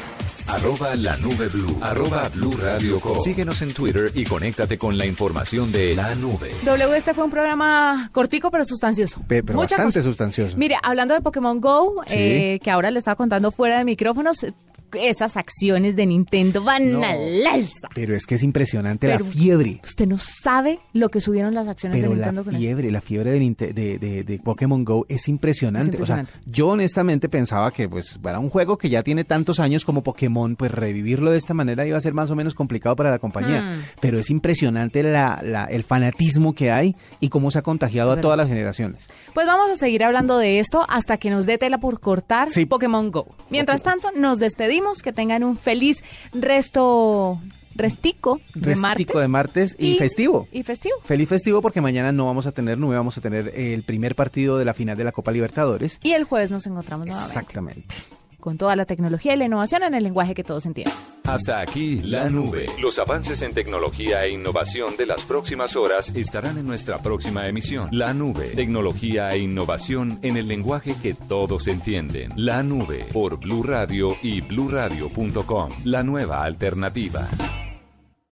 Arroba 0.47 0.95
la 0.95 1.15
nube 1.17 1.47
blue. 1.47 1.77
Arroba 1.81 2.27
blue 2.29 2.51
radio 2.57 2.99
com. 2.99 3.19
Síguenos 3.21 3.61
en 3.61 3.73
Twitter 3.73 4.11
y 4.13 4.25
conéctate 4.25 4.77
con 4.77 4.97
la 4.97 5.05
información 5.05 5.71
de 5.71 5.95
la 5.95 6.13
nube. 6.15 6.51
W, 6.63 6.97
este 6.97 7.13
fue 7.13 7.23
un 7.23 7.31
programa 7.31 8.09
cortico 8.11 8.51
pero 8.51 8.65
sustancioso. 8.65 9.21
Pe- 9.27 9.43
pero 9.43 9.57
Mucha 9.59 9.75
bastante 9.75 9.99
cosa. 9.99 10.09
sustancioso. 10.09 10.57
Mire, 10.57 10.75
hablando 10.83 11.13
de 11.13 11.21
Pokémon 11.21 11.59
Go, 11.61 12.01
Sí. 12.07 12.15
eh, 12.17 12.59
que 12.61 12.69
ahora 12.71 12.91
le 12.91 12.99
estaba 12.99 13.15
contando 13.15 13.51
fuera 13.51 13.77
de 13.77 13.85
micrófonos, 13.85 14.45
esas 14.93 15.37
acciones 15.37 15.95
de 15.95 16.05
Nintendo 16.05 16.63
van 16.63 16.91
No. 16.99 17.03
al 17.03 17.45
alza. 17.47 17.87
Pero 17.93 18.15
es 18.15 18.25
que 18.25 18.35
es 18.35 18.43
impresionante 18.43 19.07
Pero 19.07 19.23
la 19.25 19.31
fiebre. 19.31 19.79
Usted 19.83 20.07
no 20.07 20.17
sabe 20.17 20.79
lo 20.93 21.09
que 21.09 21.21
subieron 21.21 21.53
las 21.53 21.67
acciones 21.67 21.97
Pero 21.97 22.11
de 22.11 22.17
la 22.17 22.25
Nintendo 22.27 22.43
con 22.43 22.53
esto. 22.53 22.61
fiebre, 22.61 22.91
la 22.91 23.01
fiebre 23.01 23.31
de, 23.31 23.39
Ninte- 23.39 23.73
de, 23.73 23.99
de- 23.99 24.23
de 24.23 24.39
Pokémon 24.39 24.83
Go 24.85 25.05
es 25.09 25.27
impresionante. 25.27 25.89
Es 25.89 25.93
impresionante. 25.93 26.31
O 26.31 26.41
sea, 26.43 26.51
yo 26.51 26.67
honestamente 26.69 27.29
pensaba 27.29 27.71
que 27.71 27.87
pues 27.89 28.17
para 28.21 28.39
un 28.39 28.49
juego 28.49 28.77
que 28.77 28.89
ya 28.89 29.03
tiene 29.03 29.23
tantos 29.23 29.59
años 29.59 29.85
como 29.85 30.03
Pokémon, 30.03 30.55
pues 30.55 30.71
revivirlo 30.71 31.31
de 31.31 31.37
esta 31.37 31.53
manera 31.53 31.85
iba 31.85 31.97
a 31.97 32.01
ser 32.01 32.13
más 32.13 32.31
o 32.31 32.35
menos 32.35 32.55
complicado 32.55 32.95
para 32.95 33.09
la 33.11 33.19
compañía. 33.19 33.61
Hmm. 33.61 33.81
Pero 34.01 34.19
es 34.19 34.29
impresionante 34.29 35.03
la, 35.03 35.41
la- 35.43 35.65
el 35.65 35.83
fanatismo 35.83 36.53
que 36.53 36.71
hay 36.71 36.95
y 37.19 37.29
cómo 37.29 37.51
se 37.51 37.59
ha 37.59 37.61
contagiado 37.61 38.11
a 38.11 38.19
todas 38.21 38.37
las 38.37 38.47
generaciones. 38.47 39.07
Pues 39.33 39.47
vamos 39.47 39.69
a 39.69 39.75
seguir 39.75 40.03
hablando 40.03 40.37
de 40.37 40.59
esto 40.59 40.85
hasta 40.89 41.17
que 41.17 41.29
nos 41.29 41.45
dé 41.45 41.57
tela 41.57 41.79
por 41.79 41.99
cortar 41.99 42.49
Sí. 42.51 42.65
Pokémon 42.65 43.11
Go. 43.11 43.27
Mientras 43.49 43.83
tanto, 43.83 44.09
nos 44.15 44.39
despedimos. 44.39 44.80
Que 45.03 45.13
tengan 45.13 45.43
un 45.43 45.57
feliz 45.57 46.03
resto, 46.33 47.39
restico 47.75 48.41
de 48.53 48.75
martes. 48.75 49.05
Restico 49.05 49.19
de 49.19 49.27
martes 49.27 49.75
y, 49.79 49.95
festivo. 49.95 50.47
Y 50.51 50.63
festivo. 50.63 50.95
Feliz 51.03 51.29
festivo 51.29 51.61
porque 51.61 51.81
mañana 51.81 52.11
no 52.11 52.25
vamos 52.25 52.45
a 52.45 52.51
tener 52.51 52.77
nube, 52.77 52.95
vamos 52.95 53.17
a 53.17 53.21
tener 53.21 53.53
el 53.55 53.83
primer 53.83 54.15
partido 54.15 54.57
de 54.57 54.65
la 54.65 54.73
final 54.73 54.97
de 54.97 55.05
la 55.05 55.11
Copa 55.11 55.31
Libertadores. 55.31 55.99
Y 56.03 56.11
el 56.11 56.25
jueves 56.25 56.51
nos 56.51 56.65
encontramos 56.67 57.07
nuevamente 57.07 57.29
Exactamente. 57.29 57.95
Con 58.41 58.57
toda 58.57 58.75
la 58.75 58.85
tecnología 58.85 59.33
y 59.33 59.37
la 59.37 59.45
innovación 59.45 59.83
en 59.83 59.93
el 59.93 60.03
lenguaje 60.03 60.35
que 60.35 60.43
todos 60.43 60.65
entienden. 60.65 60.93
Hasta 61.23 61.61
aquí 61.61 62.01
la 62.01 62.29
nube. 62.29 62.65
Los 62.81 62.99
avances 62.99 63.41
en 63.41 63.53
tecnología 63.53 64.25
e 64.25 64.31
innovación 64.31 64.97
de 64.97 65.05
las 65.05 65.23
próximas 65.23 65.75
horas 65.75 66.13
estarán 66.15 66.57
en 66.57 66.67
nuestra 66.67 67.01
próxima 67.01 67.47
emisión. 67.47 67.89
La 67.91 68.13
nube. 68.13 68.47
Tecnología 68.55 69.31
e 69.31 69.39
innovación 69.39 70.19
en 70.23 70.35
el 70.35 70.47
lenguaje 70.47 70.95
que 71.01 71.13
todos 71.13 71.67
entienden. 71.67 72.33
La 72.35 72.63
nube 72.63 73.05
por 73.13 73.39
Blue 73.39 73.63
Radio 73.63 74.17
y 74.21 74.41
bluradio.com. 74.41 75.69
La 75.85 76.03
nueva 76.03 76.43
alternativa. 76.43 77.29